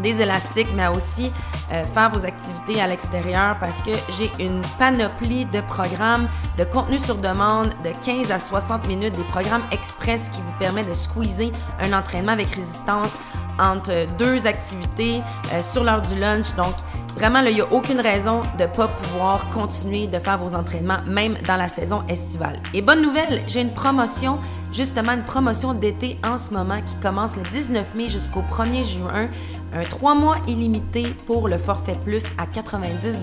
des 0.00 0.20
élastiques, 0.20 0.68
mais 0.74 0.86
aussi 0.86 1.32
euh, 1.72 1.84
faire 1.84 2.10
vos 2.10 2.24
activités 2.24 2.80
à 2.80 2.88
l'extérieur 2.88 3.56
parce 3.60 3.80
que 3.82 3.90
j'ai 4.18 4.30
une 4.44 4.60
panoplie 4.78 5.44
de 5.46 5.60
programmes, 5.60 6.26
de 6.58 6.64
contenu 6.64 6.98
sur 6.98 7.16
demande 7.16 7.68
de 7.84 7.90
15 8.04 8.30
à 8.32 8.38
60 8.38 8.88
minutes, 8.88 9.16
des 9.16 9.24
programmes 9.24 9.62
express 9.70 10.28
qui 10.30 10.40
vous 10.40 10.52
permettent 10.58 10.88
de 10.88 10.94
squeezer 10.94 11.52
un 11.80 11.92
entraînement 11.92 12.32
avec 12.32 12.48
résistance 12.48 13.16
entre 13.60 14.06
deux 14.16 14.46
activités 14.46 15.20
euh, 15.52 15.62
sur 15.62 15.84
l'heure 15.84 16.02
du 16.02 16.18
lunch. 16.18 16.54
Donc, 16.56 16.74
Vraiment, 17.16 17.40
il 17.40 17.54
n'y 17.54 17.60
a 17.60 17.70
aucune 17.72 18.00
raison 18.00 18.42
de 18.56 18.62
ne 18.62 18.68
pas 18.68 18.88
pouvoir 18.88 19.44
continuer 19.50 20.06
de 20.06 20.18
faire 20.18 20.38
vos 20.38 20.54
entraînements, 20.54 21.00
même 21.06 21.36
dans 21.46 21.56
la 21.56 21.68
saison 21.68 22.02
estivale. 22.08 22.60
Et 22.72 22.82
bonne 22.82 23.02
nouvelle, 23.02 23.42
j'ai 23.46 23.60
une 23.60 23.74
promotion, 23.74 24.38
justement 24.72 25.12
une 25.12 25.24
promotion 25.24 25.74
d'été 25.74 26.18
en 26.24 26.38
ce 26.38 26.52
moment 26.52 26.80
qui 26.80 26.94
commence 26.96 27.36
le 27.36 27.42
19 27.42 27.94
mai 27.94 28.08
jusqu'au 28.08 28.42
1er 28.42 28.84
juin. 28.84 29.28
Un 29.72 29.82
3 29.82 30.14
mois 30.14 30.36
illimité 30.48 31.04
pour 31.26 31.46
le 31.46 31.58
forfait 31.58 31.98
plus 32.04 32.26
à 32.38 32.46
90 32.46 33.20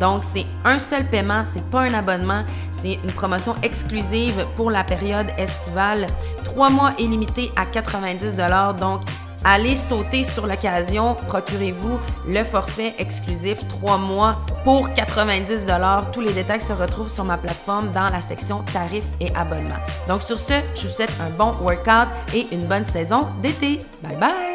Donc, 0.00 0.22
c'est 0.22 0.46
un 0.64 0.78
seul 0.78 1.04
paiement, 1.08 1.44
c'est 1.44 1.64
pas 1.70 1.80
un 1.80 1.94
abonnement, 1.94 2.44
c'est 2.70 2.98
une 3.02 3.12
promotion 3.12 3.54
exclusive 3.62 4.46
pour 4.56 4.70
la 4.70 4.84
période 4.84 5.28
estivale. 5.38 6.06
3 6.44 6.70
mois 6.70 6.92
illimité 6.98 7.50
à 7.56 7.66
90 7.66 8.36
Donc, 8.78 9.00
Allez 9.44 9.76
sauter 9.76 10.24
sur 10.24 10.46
l'occasion, 10.46 11.14
procurez-vous 11.28 11.98
le 12.26 12.44
forfait 12.44 12.94
exclusif 12.98 13.66
3 13.68 13.98
mois 13.98 14.36
pour 14.64 14.92
90 14.94 15.66
Tous 16.12 16.20
les 16.20 16.32
détails 16.32 16.60
se 16.60 16.72
retrouvent 16.72 17.10
sur 17.10 17.24
ma 17.24 17.36
plateforme 17.36 17.92
dans 17.92 18.08
la 18.08 18.20
section 18.20 18.62
tarifs 18.72 19.04
et 19.20 19.34
abonnements. 19.34 19.74
Donc 20.08 20.22
sur 20.22 20.38
ce, 20.38 20.54
je 20.74 20.86
vous 20.86 20.94
souhaite 20.94 21.12
un 21.20 21.30
bon 21.30 21.54
workout 21.60 22.08
et 22.34 22.46
une 22.52 22.64
bonne 22.64 22.86
saison 22.86 23.28
d'été. 23.42 23.78
Bye 24.02 24.16
bye! 24.16 24.53